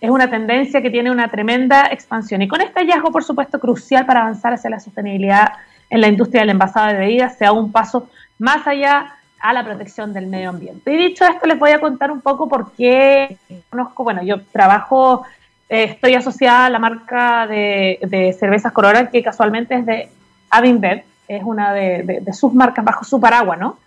Es 0.00 0.10
una 0.10 0.28
tendencia 0.28 0.82
que 0.82 0.90
tiene 0.90 1.10
una 1.10 1.28
tremenda 1.28 1.88
expansión. 1.90 2.42
Y 2.42 2.48
con 2.48 2.60
este 2.60 2.80
hallazgo, 2.80 3.10
por 3.10 3.24
supuesto, 3.24 3.58
crucial 3.58 4.04
para 4.06 4.20
avanzar 4.20 4.52
hacia 4.52 4.70
la 4.70 4.80
sostenibilidad 4.80 5.52
en 5.90 6.00
la 6.00 6.08
industria 6.08 6.42
del 6.42 6.50
envasado 6.50 6.88
de 6.88 6.98
bebidas, 6.98 7.38
sea 7.38 7.52
un 7.52 7.72
paso 7.72 8.08
más 8.38 8.66
allá 8.66 9.14
a 9.40 9.52
la 9.52 9.64
protección 9.64 10.12
del 10.12 10.26
medio 10.26 10.50
ambiente. 10.50 10.92
Y 10.92 10.96
dicho 10.96 11.24
esto, 11.24 11.46
les 11.46 11.58
voy 11.58 11.70
a 11.70 11.78
contar 11.78 12.10
un 12.10 12.20
poco 12.20 12.48
por 12.48 12.72
qué 12.72 13.36
conozco, 13.68 14.02
bueno, 14.02 14.22
yo 14.22 14.40
trabajo 14.52 15.24
eh, 15.68 15.84
estoy 15.84 16.14
asociada 16.14 16.66
a 16.66 16.70
la 16.70 16.78
marca 16.78 17.46
de, 17.46 18.36
cervezas 18.38 18.72
Corona, 18.72 19.10
que 19.10 19.22
casualmente 19.22 19.74
es 19.74 19.86
de 19.86 20.08
Avinbev, 20.50 21.04
es 21.28 21.42
una 21.42 21.72
de, 21.72 22.22
sus 22.32 22.52
marcas 22.54 22.84
bajo 22.84 23.04
su 23.04 23.20
paraguas, 23.20 23.58
¿no? 23.58 23.78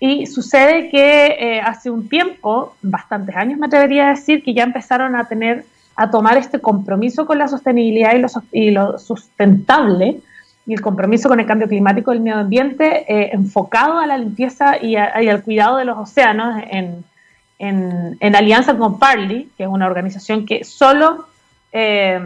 Y 0.00 0.26
sucede 0.26 0.90
que 0.90 1.26
eh, 1.26 1.60
hace 1.60 1.90
un 1.90 2.08
tiempo, 2.08 2.76
bastantes 2.82 3.34
años 3.34 3.58
me 3.58 3.66
atrevería 3.66 4.06
a 4.06 4.10
decir, 4.10 4.44
que 4.44 4.54
ya 4.54 4.62
empezaron 4.62 5.16
a 5.16 5.24
tener, 5.24 5.64
a 5.96 6.10
tomar 6.10 6.36
este 6.36 6.60
compromiso 6.60 7.26
con 7.26 7.38
la 7.38 7.48
sostenibilidad 7.48 8.12
y 8.52 8.70
lo, 8.70 8.98
sustentable 8.98 10.20
y 10.66 10.74
el 10.74 10.80
compromiso 10.80 11.28
con 11.28 11.40
el 11.40 11.46
cambio 11.46 11.66
climático 11.66 12.12
del 12.12 12.20
medio 12.20 12.38
ambiente 12.38 13.12
eh, 13.12 13.30
enfocado 13.32 13.98
a 13.98 14.06
la 14.06 14.18
limpieza 14.18 14.76
y, 14.76 14.92
y, 14.92 14.96
al 14.96 15.42
cuidado 15.42 15.78
de 15.78 15.86
los 15.86 15.98
océanos 15.98 16.62
en, 16.68 18.36
alianza 18.36 18.76
con 18.76 19.00
Parley, 19.00 19.50
que 19.56 19.64
es 19.64 19.68
una 19.68 19.86
organización 19.86 20.46
que 20.46 20.62
solo, 20.62 21.26
eh, 21.72 22.20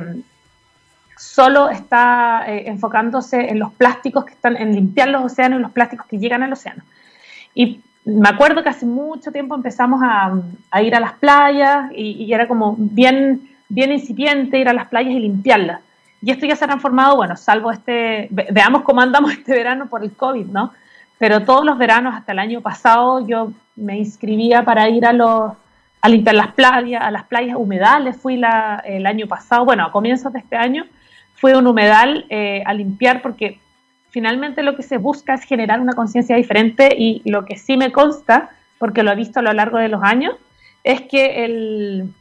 solo 1.16 1.70
está 1.70 2.44
enfocándose 2.46 3.48
en 3.48 3.58
los 3.58 3.72
plásticos 3.72 4.26
que 4.26 4.34
están, 4.34 4.58
en 4.58 4.74
limpiar 4.74 5.08
los 5.08 5.24
océanos 5.24 5.60
y 5.60 5.62
los 5.62 5.72
plásticos 5.72 6.06
que 6.06 6.18
llegan 6.18 6.42
al 6.42 6.52
océano. 6.52 6.82
Y 7.54 7.80
me 8.04 8.28
acuerdo 8.28 8.62
que 8.62 8.68
hace 8.68 8.86
mucho 8.86 9.30
tiempo 9.30 9.54
empezamos 9.54 10.00
a, 10.02 10.32
ir 10.82 10.94
a 10.94 11.00
las 11.00 11.14
playas 11.14 11.90
y, 11.94 12.32
era 12.32 12.48
como 12.48 12.74
bien, 12.78 13.48
bien 13.68 13.92
incipiente 13.92 14.58
ir 14.58 14.68
a 14.68 14.72
las 14.72 14.88
playas 14.88 15.12
y 15.12 15.20
limpiarlas. 15.20 15.80
Y 16.20 16.30
esto 16.30 16.46
ya 16.46 16.54
se 16.54 16.64
ha 16.64 16.68
transformado, 16.68 17.16
bueno, 17.16 17.36
salvo 17.36 17.72
este, 17.72 18.28
veamos 18.30 18.82
cómo 18.82 19.00
andamos 19.00 19.32
este 19.38 19.52
verano 19.52 19.88
por 19.88 20.02
el 20.02 20.12
COVID, 20.12 20.46
¿no? 20.46 20.72
Pero 21.18 21.42
todos 21.42 21.64
los 21.64 21.78
veranos 21.78 22.14
hasta 22.14 22.32
el 22.32 22.38
año 22.38 22.60
pasado 22.60 23.26
yo 23.26 23.52
me 23.76 23.98
inscribía 23.98 24.64
para 24.64 24.88
ir 24.88 25.06
a 25.06 25.12
los 25.12 25.52
a 26.02 26.08
limpiar 26.08 26.34
las 26.34 26.52
playas, 26.52 27.00
a 27.00 27.12
las 27.12 27.22
playas 27.24 27.56
humedales, 27.56 28.16
fui 28.16 28.36
la, 28.36 28.82
el 28.84 29.06
año 29.06 29.28
pasado, 29.28 29.64
bueno, 29.64 29.84
a 29.84 29.92
comienzos 29.92 30.32
de 30.32 30.40
este 30.40 30.56
año, 30.56 30.84
fui 31.34 31.52
a 31.52 31.58
un 31.58 31.66
humedal 31.68 32.26
eh, 32.28 32.60
a 32.66 32.74
limpiar 32.74 33.22
porque 33.22 33.60
finalmente 34.12 34.62
lo 34.62 34.76
que 34.76 34.82
se 34.82 34.98
busca 34.98 35.34
es 35.34 35.42
generar 35.42 35.80
una 35.80 35.94
conciencia 35.94 36.36
diferente 36.36 36.94
y 36.96 37.22
lo 37.24 37.44
que 37.44 37.56
sí 37.56 37.76
me 37.76 37.90
consta, 37.90 38.50
porque 38.78 39.02
lo 39.02 39.10
he 39.10 39.16
visto 39.16 39.40
a 39.40 39.42
lo 39.42 39.52
largo 39.52 39.78
de 39.78 39.88
los 39.88 40.02
años, 40.04 40.36
es 40.84 41.00
que 41.02 41.44
el, 41.44 42.12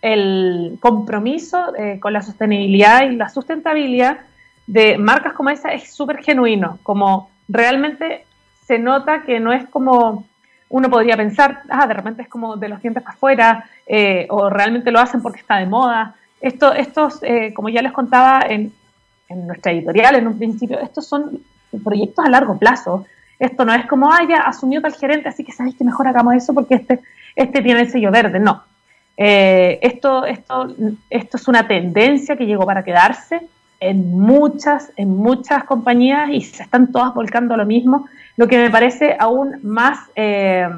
el 0.00 0.78
compromiso 0.80 1.74
eh, 1.76 2.00
con 2.00 2.14
la 2.14 2.22
sostenibilidad 2.22 3.02
y 3.02 3.16
la 3.16 3.28
sustentabilidad 3.28 4.18
de 4.66 4.96
marcas 4.96 5.34
como 5.34 5.50
esa 5.50 5.68
es 5.68 5.94
súper 5.94 6.24
genuino, 6.24 6.78
como 6.82 7.30
realmente 7.46 8.24
se 8.66 8.78
nota 8.78 9.22
que 9.22 9.38
no 9.38 9.52
es 9.52 9.68
como 9.68 10.24
uno 10.70 10.88
podría 10.88 11.16
pensar, 11.16 11.60
ah, 11.68 11.86
de 11.86 11.94
repente 11.94 12.22
es 12.22 12.28
como 12.28 12.56
de 12.56 12.68
los 12.68 12.80
dientes 12.80 13.02
para 13.02 13.14
afuera, 13.14 13.64
eh, 13.86 14.26
o 14.30 14.48
realmente 14.48 14.90
lo 14.90 14.98
hacen 14.98 15.20
porque 15.20 15.40
está 15.40 15.58
de 15.58 15.66
moda. 15.66 16.14
Esto, 16.40 16.72
estos, 16.72 17.22
eh, 17.22 17.52
como 17.54 17.68
ya 17.68 17.82
les 17.82 17.92
contaba 17.92 18.40
en, 18.48 18.72
en, 19.34 19.46
nuestra 19.46 19.72
editorial 19.72 20.16
en 20.16 20.26
un 20.26 20.38
principio, 20.38 20.78
estos 20.80 21.06
son 21.06 21.40
proyectos 21.82 22.24
a 22.24 22.30
largo 22.30 22.58
plazo. 22.58 23.04
Esto 23.38 23.64
no 23.64 23.74
es 23.74 23.86
como, 23.86 24.10
ah, 24.10 24.20
ya 24.28 24.42
asumió 24.42 24.80
tal 24.80 24.94
gerente, 24.94 25.28
así 25.28 25.44
que 25.44 25.52
sabéis 25.52 25.76
que 25.76 25.84
mejor 25.84 26.06
hagamos 26.06 26.34
eso 26.34 26.54
porque 26.54 26.76
este, 26.76 27.00
este 27.34 27.62
tiene 27.62 27.80
el 27.80 27.90
sello 27.90 28.10
verde. 28.10 28.38
No. 28.38 28.62
Eh, 29.16 29.78
esto, 29.82 30.24
esto, 30.24 30.74
esto 31.10 31.36
es 31.36 31.48
una 31.48 31.66
tendencia 31.66 32.36
que 32.36 32.46
llegó 32.46 32.64
para 32.64 32.84
quedarse 32.84 33.40
en 33.80 34.18
muchas, 34.18 34.92
en 34.96 35.16
muchas 35.16 35.64
compañías 35.64 36.30
y 36.30 36.40
se 36.40 36.62
están 36.62 36.90
todas 36.90 37.14
volcando 37.14 37.54
a 37.54 37.56
lo 37.56 37.66
mismo 37.66 38.06
lo 38.36 38.48
que 38.48 38.58
me 38.58 38.70
parece 38.70 39.16
aún 39.18 39.60
más, 39.62 39.98
eh, 40.16 40.68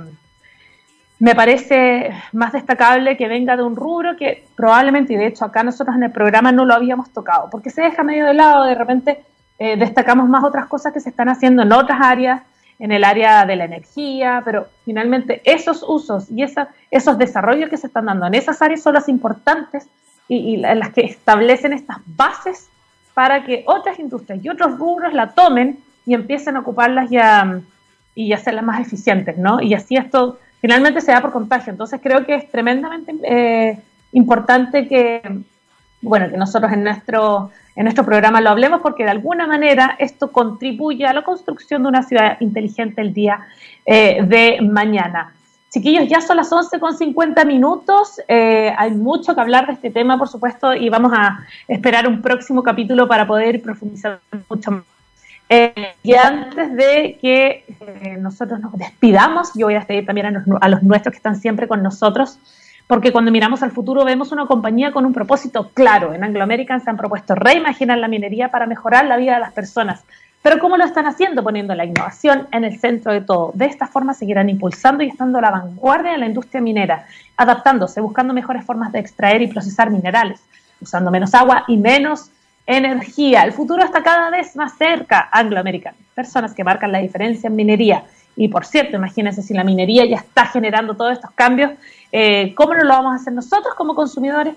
me 1.18 1.34
parece 1.34 2.10
más 2.32 2.52
destacable 2.52 3.16
que 3.16 3.28
venga 3.28 3.56
de 3.56 3.62
un 3.62 3.76
rubro 3.76 4.16
que 4.16 4.44
probablemente, 4.54 5.14
y 5.14 5.16
de 5.16 5.26
hecho 5.26 5.44
acá 5.44 5.62
nosotros 5.62 5.96
en 5.96 6.02
el 6.02 6.12
programa 6.12 6.52
no 6.52 6.64
lo 6.64 6.74
habíamos 6.74 7.10
tocado, 7.10 7.48
porque 7.50 7.70
se 7.70 7.82
deja 7.82 8.02
medio 8.02 8.26
de 8.26 8.34
lado, 8.34 8.64
de 8.64 8.74
repente 8.74 9.24
eh, 9.58 9.76
destacamos 9.76 10.28
más 10.28 10.44
otras 10.44 10.66
cosas 10.66 10.92
que 10.92 11.00
se 11.00 11.08
están 11.08 11.28
haciendo 11.28 11.62
en 11.62 11.72
otras 11.72 11.98
áreas, 12.02 12.42
en 12.78 12.92
el 12.92 13.04
área 13.04 13.46
de 13.46 13.56
la 13.56 13.64
energía, 13.64 14.42
pero 14.44 14.66
finalmente 14.84 15.40
esos 15.44 15.82
usos 15.86 16.30
y 16.30 16.44
esos 16.90 17.18
desarrollos 17.18 17.70
que 17.70 17.78
se 17.78 17.86
están 17.86 18.04
dando 18.04 18.26
en 18.26 18.34
esas 18.34 18.60
áreas 18.60 18.82
son 18.82 18.92
las 18.92 19.08
importantes 19.08 19.88
y, 20.28 20.58
las 20.58 20.90
que 20.90 21.02
establecen 21.02 21.72
estas 21.72 21.98
bases 22.04 22.68
para 23.14 23.44
que 23.44 23.64
otras 23.66 23.98
industrias 23.98 24.44
y 24.44 24.50
otros 24.50 24.78
rubros 24.78 25.14
la 25.14 25.30
tomen 25.30 25.78
y 26.04 26.12
empiecen 26.12 26.56
a 26.56 26.60
ocuparlas 26.60 27.10
y 27.10 27.16
a, 27.16 27.60
y 28.14 28.34
hacerlas 28.34 28.64
más 28.64 28.80
eficientes, 28.80 29.38
¿no? 29.38 29.62
Y 29.62 29.72
así 29.72 29.96
esto 29.96 30.38
finalmente 30.60 31.00
se 31.00 31.12
da 31.12 31.20
por 31.20 31.32
contagio. 31.32 31.70
Entonces 31.72 32.00
creo 32.02 32.24
que 32.24 32.34
es 32.34 32.50
tremendamente 32.50 33.14
eh, 33.22 33.78
importante 34.12 34.88
que, 34.88 35.22
bueno, 36.02 36.30
que 36.30 36.36
nosotros 36.36 36.72
en 36.72 36.84
nuestro 36.84 37.50
en 37.76 37.84
nuestro 37.84 38.04
programa 38.04 38.40
lo 38.40 38.50
hablemos 38.50 38.80
porque 38.80 39.04
de 39.04 39.10
alguna 39.10 39.46
manera 39.46 39.96
esto 39.98 40.32
contribuye 40.32 41.04
a 41.06 41.12
la 41.12 41.22
construcción 41.22 41.82
de 41.82 41.88
una 41.88 42.02
ciudad 42.02 42.40
inteligente 42.40 43.02
el 43.02 43.12
día 43.12 43.46
eh, 43.84 44.24
de 44.26 44.60
mañana. 44.62 45.34
Chiquillos, 45.70 46.08
ya 46.08 46.22
son 46.22 46.38
las 46.38 46.50
11 46.50 46.80
con 46.80 46.96
50 46.96 47.44
minutos. 47.44 48.18
Eh, 48.28 48.72
hay 48.78 48.92
mucho 48.92 49.34
que 49.34 49.40
hablar 49.42 49.66
de 49.66 49.74
este 49.74 49.90
tema, 49.90 50.16
por 50.16 50.28
supuesto, 50.28 50.74
y 50.74 50.88
vamos 50.88 51.12
a 51.14 51.40
esperar 51.68 52.08
un 52.08 52.22
próximo 52.22 52.62
capítulo 52.62 53.06
para 53.06 53.26
poder 53.26 53.60
profundizar 53.60 54.20
mucho 54.48 54.70
más. 54.70 54.95
Eh, 55.48 55.94
y 56.02 56.14
antes 56.14 56.74
de 56.74 57.18
que 57.20 57.64
nosotros 58.18 58.60
nos 58.60 58.72
despidamos, 58.72 59.52
yo 59.54 59.66
voy 59.66 59.74
a 59.74 59.78
despedir 59.78 60.04
también 60.06 60.26
a 60.26 60.44
a 60.60 60.68
los 60.68 60.82
nuestros 60.82 61.12
que 61.12 61.18
están 61.18 61.36
siempre 61.36 61.68
con 61.68 61.82
nosotros 61.82 62.38
porque 62.86 63.12
cuando 63.12 63.32
miramos 63.32 63.62
al 63.62 63.72
futuro 63.72 64.04
vemos 64.04 64.30
una 64.30 64.46
compañía 64.46 64.92
con 64.92 65.04
un 65.04 65.12
propósito 65.12 65.70
claro. 65.74 66.14
En 66.14 66.22
Anglo 66.22 66.44
American 66.44 66.80
se 66.80 66.88
han 66.88 66.96
propuesto 66.96 67.34
reimaginar 67.34 67.98
la 67.98 68.06
minería 68.06 68.50
para 68.50 68.66
mejorar 68.66 69.06
la 69.06 69.16
vida 69.16 69.34
de 69.34 69.40
las 69.40 69.52
personas. 69.52 70.04
Pero 70.40 70.60
¿cómo 70.60 70.76
lo 70.76 70.84
están 70.84 71.06
haciendo? 71.06 71.42
Poniendo 71.42 71.74
la 71.74 71.84
innovación 71.84 72.46
en 72.52 72.62
el 72.62 72.78
centro 72.78 73.12
de 73.12 73.22
todo. 73.22 73.50
De 73.54 73.64
esta 73.64 73.88
forma 73.88 74.14
seguirán 74.14 74.48
impulsando 74.48 75.02
y 75.02 75.08
estando 75.08 75.38
a 75.38 75.40
la 75.40 75.50
vanguardia 75.50 76.12
de 76.12 76.18
la 76.18 76.26
industria 76.26 76.60
minera, 76.60 77.06
adaptándose, 77.36 78.00
buscando 78.00 78.32
mejores 78.32 78.64
formas 78.64 78.92
de 78.92 79.00
extraer 79.00 79.42
y 79.42 79.48
procesar 79.48 79.90
minerales, 79.90 80.40
usando 80.80 81.10
menos 81.10 81.34
agua 81.34 81.64
y 81.66 81.76
menos 81.76 82.30
energía. 82.66 83.42
El 83.42 83.52
futuro 83.52 83.84
está 83.84 84.02
cada 84.02 84.30
vez 84.30 84.56
más 84.56 84.76
cerca, 84.76 85.28
Anglo 85.32 85.60
American. 85.60 85.94
Personas 86.14 86.52
que 86.54 86.64
marcan 86.64 86.92
la 86.92 86.98
diferencia 86.98 87.48
en 87.48 87.56
minería 87.56 88.04
y 88.36 88.48
por 88.48 88.66
cierto, 88.66 88.96
imagínense 88.96 89.42
si 89.42 89.54
la 89.54 89.64
minería 89.64 90.04
ya 90.04 90.16
está 90.16 90.46
generando 90.46 90.94
todos 90.94 91.12
estos 91.12 91.30
cambios, 91.30 91.72
eh, 92.12 92.54
¿cómo 92.54 92.74
no 92.74 92.84
lo 92.84 92.90
vamos 92.90 93.12
a 93.14 93.16
hacer 93.16 93.32
nosotros 93.32 93.74
como 93.74 93.94
consumidores? 93.94 94.54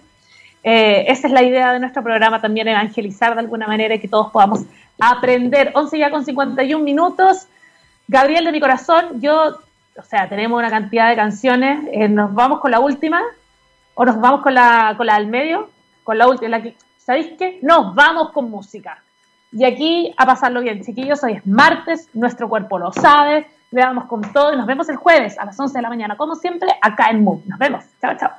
Eh, 0.62 1.06
esa 1.08 1.28
es 1.28 1.34
la 1.34 1.42
idea 1.42 1.72
de 1.72 1.80
nuestro 1.80 2.04
programa 2.04 2.42
también, 2.42 2.68
evangelizar 2.68 3.34
de 3.34 3.40
alguna 3.40 3.68
manera 3.68 3.96
y 3.96 4.00
que 4.00 4.10
todos 4.10 4.32
podamos 4.32 4.66
aprender. 5.00 5.72
11 5.74 5.98
ya 5.98 6.12
con 6.12 6.26
51 6.26 6.84
minutos. 6.84 7.48
Gabriel 8.10 8.44
de 8.44 8.52
mi 8.52 8.60
corazón, 8.60 9.22
yo, 9.22 9.60
o 9.96 10.04
sea, 10.04 10.28
tenemos 10.28 10.60
una 10.60 10.70
cantidad 10.70 11.10
de 11.10 11.16
canciones. 11.16 11.88
Eh, 11.94 12.10
¿Nos 12.10 12.34
vamos 12.34 12.60
con 12.60 12.72
la 12.72 12.82
última? 12.82 13.22
¿O 13.96 14.04
nos 14.04 14.20
vamos 14.20 14.42
con 14.42 14.54
la, 14.54 14.94
con 14.98 15.06
la 15.06 15.16
del 15.16 15.28
medio? 15.28 15.70
Con 16.04 16.18
la 16.18 16.28
última. 16.28 16.62
¿Sabéis 17.10 17.34
qué? 17.40 17.58
Nos 17.64 17.96
vamos 17.96 18.30
con 18.30 18.52
música. 18.52 19.02
Y 19.52 19.66
aquí 19.66 20.14
a 20.16 20.28
pasarlo 20.28 20.62
bien, 20.62 20.84
chiquillos. 20.84 21.24
Hoy 21.24 21.34
es 21.34 21.48
martes, 21.48 22.08
nuestro 22.14 22.48
cuerpo 22.48 22.78
lo 22.78 22.92
sabe 22.92 23.48
le 23.72 23.82
con 24.08 24.22
todo 24.32 24.54
y 24.54 24.58
nos 24.58 24.68
vemos 24.68 24.88
el 24.90 24.96
jueves 24.96 25.36
a 25.40 25.46
las 25.46 25.60
11 25.60 25.76
de 25.76 25.82
la 25.82 25.90
mañana, 25.90 26.16
como 26.18 26.36
siempre, 26.36 26.70
acá 26.80 27.10
en 27.10 27.24
Mood. 27.24 27.46
Nos 27.46 27.58
vemos. 27.58 27.84
Chao, 28.00 28.16
chao. 28.16 28.30